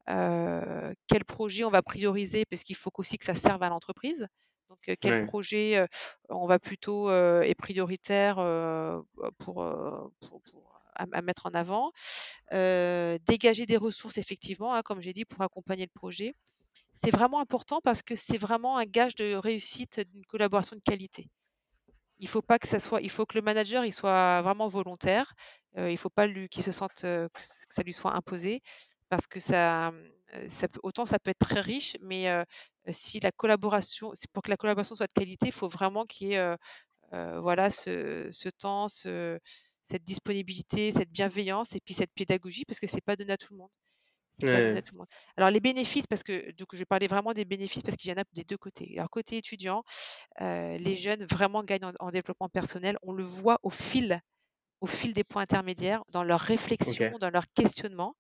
quel 0.07 1.25
projet 1.27 1.63
on 1.63 1.71
va 1.71 1.83
prioriser 1.83 2.45
parce 2.45 2.65
qu'il 2.65 2.77
faut 2.77 2.91
aussi 2.99 3.19
que 3.19 3.25
ça 3.25 3.37
serve 3.37 3.63
à 3.63 3.69
l'entreprise. 3.69 4.27
Donc, 4.69 4.97
quel 5.01 5.27
projet 5.27 5.87
on 6.29 6.47
va 6.49 6.59
plutôt 6.59 7.09
est 7.13 7.55
prioritaire 7.55 8.37
pour, 9.39 9.65
pour 10.21 10.78
à, 10.99 11.23
mettre 11.23 11.47
en 11.47 11.51
avant. 11.51 11.93
Euh, 12.53 13.19
dégager 13.27 13.67
des 13.67 13.77
ressources, 13.77 14.19
effectivement, 14.19 14.75
hein, 14.75 14.83
comme 14.83 15.01
j'ai 15.01 15.13
dit, 15.13 15.25
pour 15.25 15.43
accompagner 15.43 15.85
le 15.85 15.99
projet. 15.99 16.35
C'est 16.95 17.11
vraiment 17.11 17.41
important 17.41 17.81
parce 17.83 18.03
que 18.03 18.15
c'est 18.15 18.39
vraiment 18.39 18.77
un 18.77 18.85
gage 18.85 19.15
de 19.15 19.35
réussite 19.35 20.01
d'une 20.01 20.25
collaboration 20.27 20.77
de 20.77 20.83
qualité. 20.83 21.29
Il 22.19 22.29
faut 22.29 22.43
pas 22.43 22.59
que 22.59 22.67
ça 22.67 22.81
soit, 22.81 23.01
il 23.01 23.11
faut 23.11 23.27
que 23.27 23.39
le 23.39 23.43
manager 23.43 23.85
il 23.85 23.93
soit 23.93 24.43
vraiment 24.43 24.67
volontaire. 24.67 25.33
Euh, 25.77 25.91
il 25.91 25.97
faut 25.97 26.11
pas 26.11 26.27
qu'il 26.49 26.65
se 26.65 26.73
sente 26.73 27.05
euh, 27.05 27.29
que 27.29 27.41
ça 27.41 27.83
lui 27.85 27.93
soit 27.93 28.17
imposé 28.17 28.61
parce 29.09 29.27
que 29.29 29.39
ça, 29.41 29.93
autant 30.83 31.07
ça 31.07 31.19
peut 31.19 31.31
être 31.31 31.39
très 31.39 31.61
riche, 31.61 31.97
mais 32.03 32.27
si 32.91 33.21
la 33.21 33.33
collaboration, 33.33 34.13
pour 34.33 34.43
que 34.43 34.51
la 34.51 34.59
collaboration 34.59 34.95
soit 34.95 35.07
de 35.07 35.13
qualité, 35.13 35.47
il 35.47 35.53
faut 35.53 35.69
vraiment 35.69 36.05
qu'il 36.05 36.29
y 36.29 36.35
ait 36.35 36.57
voilà 37.13 37.71
ce, 37.71 38.29
ce 38.31 38.51
temps, 38.51 38.89
ce, 38.89 39.39
cette 39.89 40.05
disponibilité, 40.05 40.93
cette 40.93 41.11
bienveillance 41.11 41.75
et 41.75 41.81
puis 41.81 41.95
cette 41.95 42.13
pédagogie 42.13 42.65
parce 42.67 42.79
que 42.79 42.87
c'est 42.87 43.01
pas 43.01 43.17
donné 43.17 43.33
à 43.33 43.37
tout 43.39 43.53
le 43.53 43.59
monde. 43.59 43.71
Pas 44.41 44.83
tout 44.83 44.95
le 44.95 44.99
monde. 44.99 45.09
Alors 45.37 45.51
les 45.51 45.61
bénéfices, 45.61 46.07
parce 46.07 46.23
que 46.23 46.53
donc, 46.53 46.69
je 46.73 46.77
vais 46.77 46.85
parler 46.85 47.09
vraiment 47.09 47.33
des 47.33 47.45
bénéfices 47.45 47.83
parce 47.83 47.97
qu'il 47.97 48.11
y 48.11 48.15
en 48.15 48.21
a 48.21 48.25
des 48.35 48.45
deux 48.45 48.59
côtés. 48.59 48.93
Alors 48.97 49.11
côté 49.11 49.39
étudiant, 49.39 49.83
euh, 50.43 50.77
les 50.79 50.95
jeunes 50.95 51.25
vraiment 51.25 51.65
gagnent 51.65 51.91
en, 51.99 52.11
développement 52.11 52.49
personnel. 52.49 52.99
On 53.03 53.13
le 53.13 53.25
voit 53.25 53.59
au 53.63 53.71
fil, 53.71 54.21
au 54.81 54.87
fil 54.87 55.13
des 55.13 55.25
points 55.25 55.43
intermédiaires, 55.43 56.05
dans 56.11 56.23
leur 56.23 56.41
réflexion, 56.41 57.17
dans 57.19 57.31
leur 57.31 57.45
questionnement. 57.55 58.15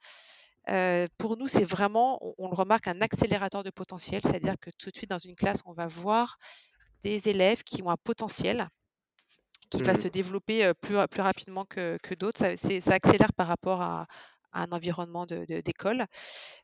Euh, 0.70 1.06
pour 1.18 1.36
nous, 1.36 1.48
c'est 1.48 1.64
vraiment, 1.64 2.18
on, 2.20 2.34
on, 2.38 2.48
le 2.48 2.54
remarque, 2.54 2.88
un 2.88 3.00
accélérateur 3.00 3.62
de 3.62 3.70
potentiel, 3.70 4.22
c'est-à-dire 4.22 4.54
que 4.60 4.70
tout 4.76 4.90
de 4.90 4.96
suite 4.96 5.10
dans 5.10 5.18
une 5.18 5.36
classe, 5.36 5.60
on 5.66 5.72
va 5.72 5.86
voir 5.86 6.38
des 7.04 7.28
élèves 7.28 7.62
qui 7.62 7.82
ont 7.82 7.90
un 7.90 7.96
potentiel 7.96 8.68
qui 9.70 9.82
va 9.82 9.92
mmh. 9.92 9.96
se 9.96 10.08
développer 10.08 10.72
plus, 10.80 10.96
plus 11.08 11.20
rapidement 11.20 11.64
que, 11.64 11.98
que 12.02 12.14
d'autres. 12.14 12.38
Ça, 12.38 12.56
ça, 12.56 12.94
accélère 12.94 13.32
par 13.32 13.48
rapport 13.48 13.82
à, 13.82 14.06
un 14.52 14.72
environnement 14.72 15.26
d'école. 15.26 16.06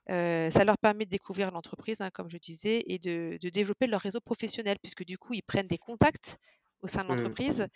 Ça 0.08 0.64
leur 0.64 0.78
permet 0.78 1.04
de 1.04 1.10
découvrir 1.10 1.50
l'entreprise, 1.50 2.00
hein, 2.00 2.10
comme 2.10 2.30
je 2.30 2.38
disais, 2.38 2.82
et 2.86 2.98
de, 2.98 3.38
de, 3.40 3.48
développer 3.50 3.86
leur 3.86 4.00
réseau 4.00 4.20
professionnel, 4.20 4.78
puisque 4.82 5.04
du 5.04 5.18
coup, 5.18 5.34
ils 5.34 5.42
prennent 5.42 5.66
des 5.66 5.78
contacts 5.78 6.38
au 6.80 6.86
sein 6.86 7.02
de 7.02 7.08
mmh. 7.08 7.10
l'entreprise 7.10 7.66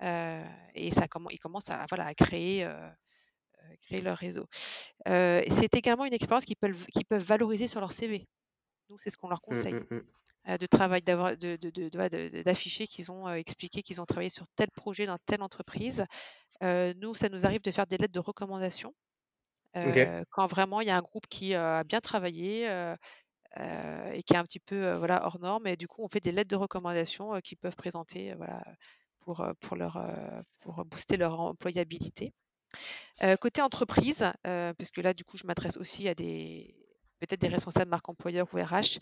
et 0.00 0.90
ça, 0.90 1.06
ils 1.30 1.38
commencent 1.38 1.70
à, 1.70 1.84
voilà, 1.88 2.06
à 2.06 2.14
créer, 2.14 2.68
créer 3.82 4.00
leur 4.00 4.16
réseau. 4.16 4.46
c'est 5.06 5.74
également 5.74 6.04
une 6.04 6.14
expérience 6.14 6.44
qu'ils 6.44 6.56
peuvent, 6.56 6.86
peuvent 7.08 7.22
valoriser 7.22 7.66
sur 7.66 7.80
leur 7.80 7.92
CV. 7.92 8.26
Nous, 8.88 8.98
c'est 8.98 9.10
ce 9.10 9.16
qu'on 9.16 9.28
leur 9.28 9.38
mmh, 9.38 9.48
conseille. 9.48 9.74
Euh, 10.48 10.56
de 10.56 10.66
travail, 10.66 11.02
d'afficher 11.02 12.86
qu'ils 12.86 13.12
ont 13.12 13.28
euh, 13.28 13.34
expliqué 13.34 13.82
qu'ils 13.82 14.00
ont 14.00 14.06
travaillé 14.06 14.30
sur 14.30 14.46
tel 14.56 14.70
projet 14.70 15.04
dans 15.04 15.18
telle 15.26 15.42
entreprise. 15.42 16.04
Euh, 16.62 16.94
nous, 16.96 17.14
ça 17.14 17.28
nous 17.28 17.44
arrive 17.44 17.60
de 17.62 17.70
faire 17.70 17.86
des 17.86 17.98
lettres 17.98 18.14
de 18.14 18.20
recommandation 18.20 18.94
quand 20.30 20.46
vraiment 20.48 20.80
il 20.80 20.88
y 20.88 20.90
a 20.90 20.96
un 20.96 21.02
groupe 21.02 21.28
qui 21.28 21.54
a 21.54 21.84
bien 21.84 22.00
travaillé 22.00 22.64
et 23.56 24.22
qui 24.24 24.32
est 24.32 24.36
un 24.36 24.42
petit 24.42 24.58
peu 24.58 24.94
voilà, 24.94 25.24
hors 25.24 25.38
norme. 25.38 25.68
Et 25.68 25.76
du 25.76 25.86
coup, 25.86 26.02
on 26.02 26.08
fait 26.08 26.18
des 26.18 26.32
lettres 26.32 26.50
de 26.50 26.56
recommandation 26.56 27.40
qu'ils 27.42 27.58
peuvent 27.58 27.76
présenter 27.76 28.34
voilà, 28.34 28.60
pour, 29.20 29.46
pour, 29.60 29.76
leur, 29.76 30.02
pour 30.62 30.84
booster 30.84 31.16
leur 31.16 31.38
employabilité. 31.38 32.32
côté 33.40 33.62
entreprise, 33.62 34.24
puisque 34.78 34.96
là, 34.96 35.14
du 35.14 35.24
coup, 35.24 35.36
je 35.36 35.46
m'adresse 35.46 35.76
aussi 35.76 36.08
à 36.08 36.14
des, 36.16 36.74
peut-être 37.18 37.40
des 37.40 37.48
responsables 37.48 37.90
marque 37.90 38.08
employeur 38.08 38.46
ou 38.52 38.56
RH. 38.56 38.98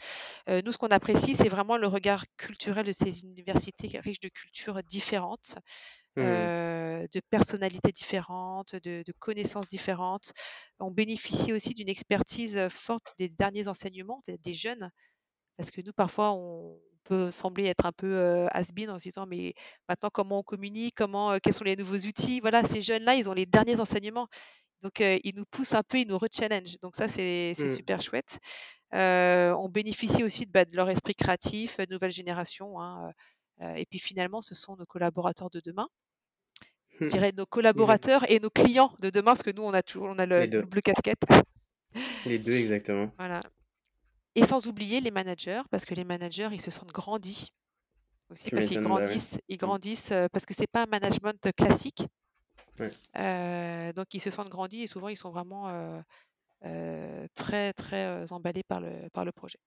Euh, 0.49 0.61
nous, 0.65 0.73
ce 0.73 0.79
qu'on 0.79 0.89
apprécie, 0.89 1.35
c'est 1.35 1.49
vraiment 1.49 1.77
le 1.77 1.87
regard 1.87 2.25
culturel 2.37 2.87
de 2.87 2.93
ces 2.93 3.25
universités 3.25 3.99
riches 3.99 4.21
de 4.21 4.29
cultures 4.29 4.83
différentes, 4.83 5.57
mmh. 6.17 6.21
euh, 6.21 7.07
de 7.13 7.21
personnalités 7.31 7.93
différentes, 7.93 8.77
de, 8.77 9.05
connaissances 9.19 9.69
différentes. 9.69 10.33
On 10.79 10.91
bénéficie 10.91 11.53
aussi 11.53 11.75
d'une 11.75 11.89
expertise 11.89 12.69
forte 12.69 13.15
des 13.19 13.29
derniers 13.29 13.69
enseignements 13.69 14.21
des 14.27 14.55
jeunes, 14.55 14.91
parce 15.57 15.71
que 15.71 15.81
nous, 15.81 15.93
parfois, 15.93 16.33
on 16.33 16.79
peut 17.05 17.31
sembler 17.31 17.67
être 17.67 17.87
un 17.87 17.93
peu 17.93 18.13
euh, 18.13 18.49
has-been 18.51 18.91
en 18.91 18.99
se 18.99 19.05
disant 19.05 19.27
mais 19.27 19.55
maintenant 19.89 20.11
comment 20.13 20.41
on 20.41 20.43
communique, 20.43 20.95
comment, 20.97 21.39
quels 21.39 21.55
sont 21.55 21.65
les 21.65 21.77
nouveaux 21.77 21.99
outils? 21.99 22.41
Voilà, 22.41 22.65
ces 22.65 22.83
jeunes-là, 22.83 23.15
ils 23.15 23.31
ont 23.31 23.33
les 23.33 23.47
derniers 23.47 23.81
enseignements. 23.81 24.29
Donc, 24.83 25.01
ils 25.01 25.35
nous 25.35 25.45
poussent 25.47 25.75
un 25.75 25.83
peu, 25.83 25.99
ils 25.99 26.09
nous 26.09 26.19
rechallenge. 26.19 26.79
Donc 26.81 26.97
ça, 26.97 27.09
c'est 27.09 27.55
mmh. 27.59 27.75
super 27.75 28.01
chouette. 28.01 28.39
on 28.93 29.69
bénéficie 29.69 30.23
aussi 30.23 30.47
de, 30.47 30.53
bah, 30.53 30.65
de, 30.65 30.77
leur 30.77 30.89
esprit 30.91 31.15
créatif, 31.15 31.79
nouvelle 31.91 32.11
génération. 32.11 32.81
Hein, 32.81 33.11
et 33.77 33.87
puis 33.87 33.99
finalement, 33.99 34.43
ce 34.43 34.55
sont 34.55 34.77
nos 34.77 34.87
collaborateurs 34.87 35.51
de 35.51 35.61
demain. 35.65 35.89
Je 37.01 37.07
mmh. 37.07 37.09
dirais 37.09 37.33
nos 37.37 37.47
collaborateurs 37.47 38.31
et 38.31 38.41
nos 38.41 38.51
clients 38.51 38.95
de 39.01 39.11
demain, 39.11 39.33
parce 39.33 39.43
que 39.43 39.51
nous, 39.51 39.63
on 39.63 39.75
a 39.75 39.83
toujours 39.83 40.09
on 40.09 40.19
a 40.19 40.27
le 40.27 40.47
double 40.47 40.83
casquette. 40.83 41.23
Les 42.27 42.39
deux, 42.39 42.53
exactement. 42.53 43.11
Voilà. 43.19 43.41
Et 44.35 44.45
sans 44.45 44.67
oublier 44.67 45.01
les 45.01 45.11
managers, 45.11 45.63
parce 45.71 45.85
que 45.85 45.95
les 45.95 46.05
managers, 46.05 46.49
ils 46.53 46.61
se 46.61 46.71
sentent 46.71 46.93
grandis 46.93 47.53
aussi, 48.31 48.51
parce 48.51 48.67
qu'ils 48.67 48.81
bah 48.81 48.85
grandissent, 48.85 49.39
ils 49.49 49.55
mmh. 49.55 49.59
grandissent 49.59 50.13
parce 50.33 50.47
que 50.47 50.55
c'est 50.55 50.67
pas 50.67 50.83
un 50.83 50.87
management 50.87 51.51
classique. 51.57 52.03
Donc 52.79 54.07
ils 54.13 54.21
se 54.21 54.31
sentent 54.31 54.51
grandis 54.51 54.83
et 54.83 54.87
souvent 54.87 55.09
ils 55.09 55.17
sont 55.17 55.31
vraiment 55.31 56.03
très 57.35 57.73
très 57.73 58.33
emballés 58.33 58.65
par 58.69 58.81
le, 58.81 59.09
par 59.13 59.25
le 59.25 59.33
projet. 59.33 59.59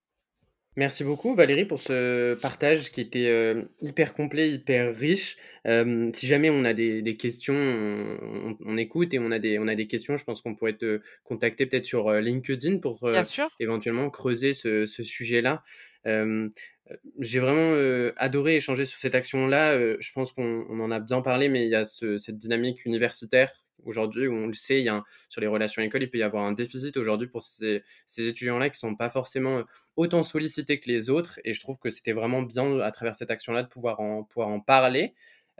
Merci 0.79 1.03
beaucoup 1.03 1.35
Valérie 1.35 1.65
pour 1.65 1.79
ce 1.79 2.35
partage 2.35 2.91
qui 2.91 3.01
était 3.01 3.27
euh, 3.27 3.63
hyper 3.81 4.13
complet, 4.13 4.51
hyper 4.51 4.95
riche. 4.95 5.35
Euh, 5.67 6.09
si 6.13 6.25
jamais 6.27 6.49
on 6.49 6.63
a 6.63 6.73
des, 6.73 7.17
questions, 7.17 7.53
on, 7.55 8.77
écoute 8.77 9.13
et 9.13 9.19
on 9.19 9.31
a 9.31 9.39
des, 9.39 9.59
on 9.59 9.67
a 9.67 9.75
des 9.75 9.87
questions, 9.87 10.15
je 10.15 10.23
pense 10.23 10.41
qu'on 10.41 10.55
pourrait 10.55 10.77
te 10.77 11.01
contacter 11.23 11.65
peut-être 11.65 11.85
sur 11.85 12.07
euh, 12.07 12.21
LinkedIn 12.21 12.77
pour 12.77 13.11
éventuellement 13.59 14.09
creuser 14.09 14.53
ce, 14.53 14.85
sujet-là. 14.85 15.63
J'ai 16.05 17.39
vraiment 17.39 18.11
adoré 18.17 18.55
échanger 18.55 18.85
sur 18.85 18.97
cette 18.97 19.15
action-là. 19.15 19.77
je 19.99 20.11
pense 20.13 20.31
qu'on 20.31 20.79
en 20.79 20.91
a 20.91 20.99
bien 20.99 21.21
parlé, 21.21 21.49
mais 21.49 21.65
il 21.65 21.69
y 21.69 21.75
a 21.75 21.85
cette 21.85 22.37
dynamique 22.37 22.85
universitaire 22.85 23.51
aujourd'hui 23.85 24.27
où 24.27 24.33
on 24.33 24.47
le 24.47 24.53
sait, 24.53 24.79
il 24.79 24.85
y 24.85 24.89
a 24.89 25.03
sur 25.29 25.41
les 25.41 25.47
relations 25.47 25.81
écoles, 25.81 26.03
il 26.03 26.09
peut 26.09 26.17
y 26.17 26.23
avoir 26.23 26.43
un 26.43 26.51
déficit 26.51 26.97
aujourd'hui 26.97 27.27
pour 27.27 27.41
ces, 27.41 27.83
étudiants-là 28.17 28.69
qui 28.69 28.75
ne 28.75 28.89
sont 28.89 28.95
pas 28.95 29.09
forcément 29.09 29.63
autant 29.95 30.23
sollicités 30.23 30.79
que 30.79 30.89
les 30.89 31.09
autres. 31.09 31.39
Et 31.43 31.53
je 31.53 31.59
trouve 31.59 31.79
que 31.79 31.89
c'était 31.89 32.13
vraiment 32.13 32.41
bien 32.41 32.79
à 32.79 32.91
travers 32.91 33.15
cette 33.15 33.31
action-là 33.31 33.63
de 33.63 33.67
pouvoir 33.67 33.99
en 33.99 34.59
parler. 34.59 35.13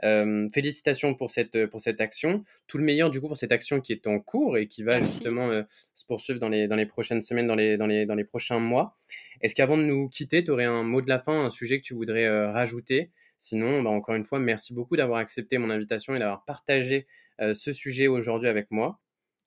Euh, 0.04 0.48
félicitations 0.48 1.14
pour 1.14 1.30
cette, 1.30 1.66
pour 1.66 1.80
cette 1.80 2.00
action. 2.00 2.44
Tout 2.66 2.78
le 2.78 2.84
meilleur 2.84 3.10
du 3.10 3.20
coup 3.20 3.28
pour 3.28 3.36
cette 3.36 3.52
action 3.52 3.80
qui 3.80 3.92
est 3.92 4.06
en 4.06 4.18
cours 4.18 4.56
et 4.56 4.66
qui 4.66 4.82
va 4.82 4.98
justement 4.98 5.50
euh, 5.50 5.62
se 5.94 6.04
poursuivre 6.06 6.40
dans 6.40 6.48
les, 6.48 6.68
dans 6.68 6.76
les 6.76 6.86
prochaines 6.86 7.22
semaines, 7.22 7.46
dans 7.46 7.54
les, 7.54 7.76
dans 7.76 7.86
les, 7.86 8.06
dans 8.06 8.14
les 8.14 8.24
prochains 8.24 8.58
mois. 8.58 8.96
Est-ce 9.40 9.54
qu'avant 9.54 9.76
de 9.76 9.82
nous 9.82 10.08
quitter, 10.08 10.44
tu 10.44 10.50
aurais 10.50 10.64
un 10.64 10.82
mot 10.82 11.02
de 11.02 11.08
la 11.08 11.18
fin, 11.18 11.44
un 11.44 11.50
sujet 11.50 11.80
que 11.80 11.84
tu 11.84 11.94
voudrais 11.94 12.28
rajouter? 12.50 13.10
Sinon, 13.38 13.82
bah, 13.82 13.90
encore 13.90 14.14
une 14.14 14.24
fois, 14.24 14.38
merci 14.38 14.74
beaucoup 14.74 14.96
d'avoir 14.96 15.18
accepté 15.18 15.58
mon 15.58 15.70
invitation 15.70 16.14
et 16.14 16.18
d'avoir 16.18 16.44
partagé 16.44 17.06
ce 17.38 17.72
sujet 17.72 18.06
aujourd'hui 18.06 18.48
avec 18.48 18.70
moi. 18.70 19.00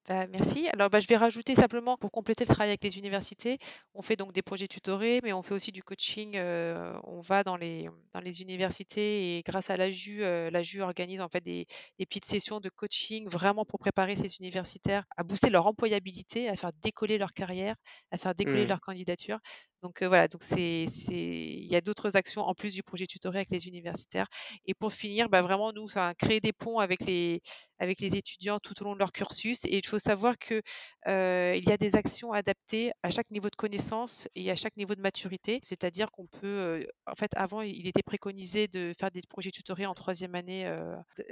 Bah, 0.10 0.28
merci. 0.28 0.68
Alors, 0.74 0.89
bah, 0.89 1.00
je 1.00 1.08
vais 1.08 1.16
rajouter 1.16 1.56
simplement 1.56 1.96
pour 1.96 2.12
compléter 2.12 2.44
le 2.44 2.54
travail 2.54 2.70
avec 2.72 2.84
les 2.84 2.98
universités, 2.98 3.58
on 3.94 4.02
fait 4.02 4.18
donc 4.18 4.34
des 4.34 4.42
projets 4.42 4.68
tutorés, 4.68 5.22
mais 5.24 5.32
on 5.32 5.42
fait 5.44 5.54
aussi 5.54 5.72
du 5.72 5.82
coaching. 5.82 6.38
on 6.38 7.22
va 7.22 7.44
dans 7.44 7.56
les, 7.56 7.89
dans 8.12 8.20
les 8.20 8.42
universités 8.42 9.38
et 9.38 9.44
grâce 9.44 9.70
à 9.70 9.78
l'AJU, 9.78 10.20
l'AJU 10.20 10.82
organise 10.82 11.22
en 11.22 11.30
fait 11.30 11.39
des, 11.42 11.68
des 12.00 12.06
petites 12.06 12.26
sessions 12.26 12.60
de 12.60 12.68
coaching 12.68 13.30
vraiment 13.30 13.63
pour 13.63 13.80
préparer 13.80 14.18
ces 14.18 14.36
universitaires 14.39 15.06
à 15.16 15.24
booster 15.24 15.50
leur 15.50 15.68
employabilité, 15.68 16.50
à 16.50 16.58
faire 16.58 16.72
décoller 16.82 17.18
leur 17.18 17.32
carrière, 17.32 17.76
à 18.12 18.18
faire 18.18 18.36
décoller 18.36 18.66
mmh. 18.66 18.70
leur 18.70 18.82
candidature. 18.82 19.39
Donc 19.84 20.02
voilà, 20.02 20.30
donc 20.30 20.44
c'est, 20.44 20.86
il 20.86 21.70
y 21.70 21.76
a 21.76 21.82
d'autres 21.82 22.16
actions 22.16 22.42
en 22.44 22.54
plus 22.54 22.74
du 22.74 22.84
projet 22.84 23.06
tutoré 23.06 23.39
avec 23.39 23.52
les 23.52 23.68
universitaires. 23.68 24.28
Et 24.66 24.74
pour 24.74 24.94
finir, 24.94 25.28
bah, 25.28 25.42
vraiment 25.42 25.74
nous, 25.74 25.88
créer 26.18 26.39
des 26.39 26.54
ponts 26.54 26.80
avec 26.80 27.02
les, 27.06 27.42
avec 27.80 28.00
les 28.00 28.16
étudiants 28.16 28.60
tout 28.60 28.82
au 28.82 28.86
long 28.86 28.94
de 28.94 29.00
leur 29.00 29.12
cursus. 29.12 29.66
Et 29.66 29.82
faut 29.93 29.99
savoir 29.99 30.38
que 30.39 30.62
il 31.06 31.69
y 31.69 31.71
a 31.71 31.77
des 31.77 31.95
actions 31.95 32.32
adaptées 32.32 32.91
à 33.03 33.10
chaque 33.10 33.29
niveau 33.32 33.49
de 33.49 33.56
connaissance 33.56 34.27
et 34.36 34.49
à 34.49 34.56
chaque 34.56 34.75
niveau 34.77 34.95
de 34.95 35.01
maturité. 35.01 35.60
C'est-à-dire 35.63 36.12
qu'on 36.12 36.25
peut, 36.25 36.86
en 37.06 37.15
fait, 37.15 37.32
avant, 37.36 37.62
il 37.62 37.88
était 37.88 38.01
préconisé 38.03 38.67
de 38.67 38.91
faire 38.99 39.12
des 39.12 39.21
projets 39.29 39.51
tutorés 39.51 39.86
en 39.86 39.93
troisième 39.93 40.36
année 40.36 40.71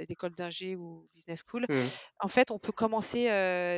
d'école 0.08 0.32
d'ingé 0.32 0.76
ou 0.76 1.08
business 1.14 1.42
school. 1.46 1.66
Mmh. 1.68 1.74
En 2.20 2.28
fait, 2.28 2.50
on 2.50 2.58
peut 2.58 2.72
commencer 2.72 3.24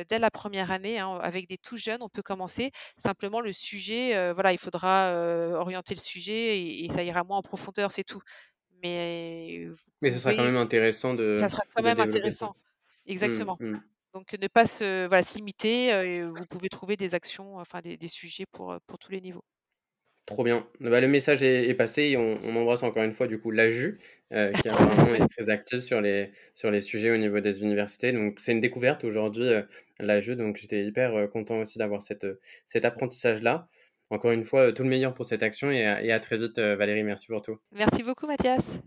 dès 0.07 0.19
la 0.19 0.31
première 0.31 0.71
année 0.71 0.99
hein, 0.99 1.17
avec 1.21 1.47
des 1.47 1.57
tout 1.57 1.77
jeunes. 1.77 2.01
On 2.01 2.09
peut 2.09 2.23
commencer 2.23 2.71
simplement 2.97 3.41
le 3.41 3.51
sujet. 3.51 4.33
voilà, 4.33 4.51
il 4.51 4.59
faudra 4.59 5.13
orienter 5.59 5.95
le 5.95 5.99
sujet 6.01 6.59
et, 6.59 6.89
ça 6.89 7.03
ira 7.03 7.23
moins 7.23 7.37
en 7.37 7.41
profondeur, 7.41 7.91
c'est 7.91 8.03
tout. 8.03 8.21
Mais, 8.83 9.67
Mais 10.01 10.11
ce 10.11 10.19
sera 10.19 10.35
quand 10.35 10.43
même 10.43 10.57
intéressant 10.57 11.15
de. 11.15 11.35
Ça 11.35 11.49
sera 11.49 11.63
quand 11.73 11.81
même 11.81 11.99
intéressant. 11.99 12.51
Mmh, 12.51 13.11
Exactement. 13.11 13.57
Mmh. 13.59 13.77
Donc 14.15 14.33
ne 14.41 14.47
pas 14.47 14.65
se, 14.65 15.07
voilà, 15.07 15.23
limiter. 15.35 16.23
vous 16.23 16.45
pouvez 16.49 16.69
trouver 16.69 16.95
des 16.95 17.13
actions, 17.13 17.57
enfin 17.57 17.81
des, 17.81 17.97
des 17.97 18.07
sujets 18.07 18.45
pour, 18.51 18.75
pour 18.87 18.97
tous 18.97 19.11
les 19.11 19.21
niveaux. 19.21 19.43
Trop 20.25 20.43
bien. 20.43 20.65
Bah, 20.79 20.99
le 20.99 21.07
message 21.07 21.43
est, 21.43 21.73
passé 21.75 22.01
et 22.03 22.17
on, 22.17 22.39
on, 22.43 22.55
embrasse 22.55 22.81
encore 22.81 23.03
une 23.03 23.13
fois 23.13 23.27
du 23.27 23.39
coup 23.39 23.51
l'AJU 23.51 23.99
euh, 24.33 24.51
qui 24.53 24.67
vraiment 24.69 25.13
été 25.13 25.27
très 25.27 25.49
active 25.51 25.81
sur 25.81 26.01
les, 26.01 26.31
sur 26.55 26.71
les 26.71 26.81
sujets 26.81 27.11
au 27.11 27.17
niveau 27.17 27.39
des 27.41 27.61
universités. 27.61 28.11
Donc 28.11 28.39
c'est 28.39 28.51
une 28.51 28.61
découverte 28.61 29.03
aujourd'hui, 29.03 29.47
euh, 29.47 29.61
l'AJU. 29.99 30.35
Donc 30.35 30.57
j'étais 30.57 30.83
hyper 30.83 31.29
content 31.29 31.59
aussi 31.59 31.77
d'avoir 31.77 32.01
cette, 32.01 32.25
cet 32.65 32.85
apprentissage-là. 32.85 33.67
Encore 34.09 34.31
une 34.31 34.43
fois, 34.43 34.71
tout 34.71 34.83
le 34.83 34.89
meilleur 34.89 35.13
pour 35.13 35.25
cette 35.25 35.43
action 35.43 35.71
et 35.71 35.81
et 36.03 36.11
à 36.11 36.19
très 36.19 36.37
vite, 36.37 36.57
Valérie. 36.57 37.03
Merci 37.03 37.27
pour 37.27 37.41
tout. 37.41 37.57
Merci 37.71 38.01
beaucoup, 38.01 38.25
Mathias. 38.25 38.79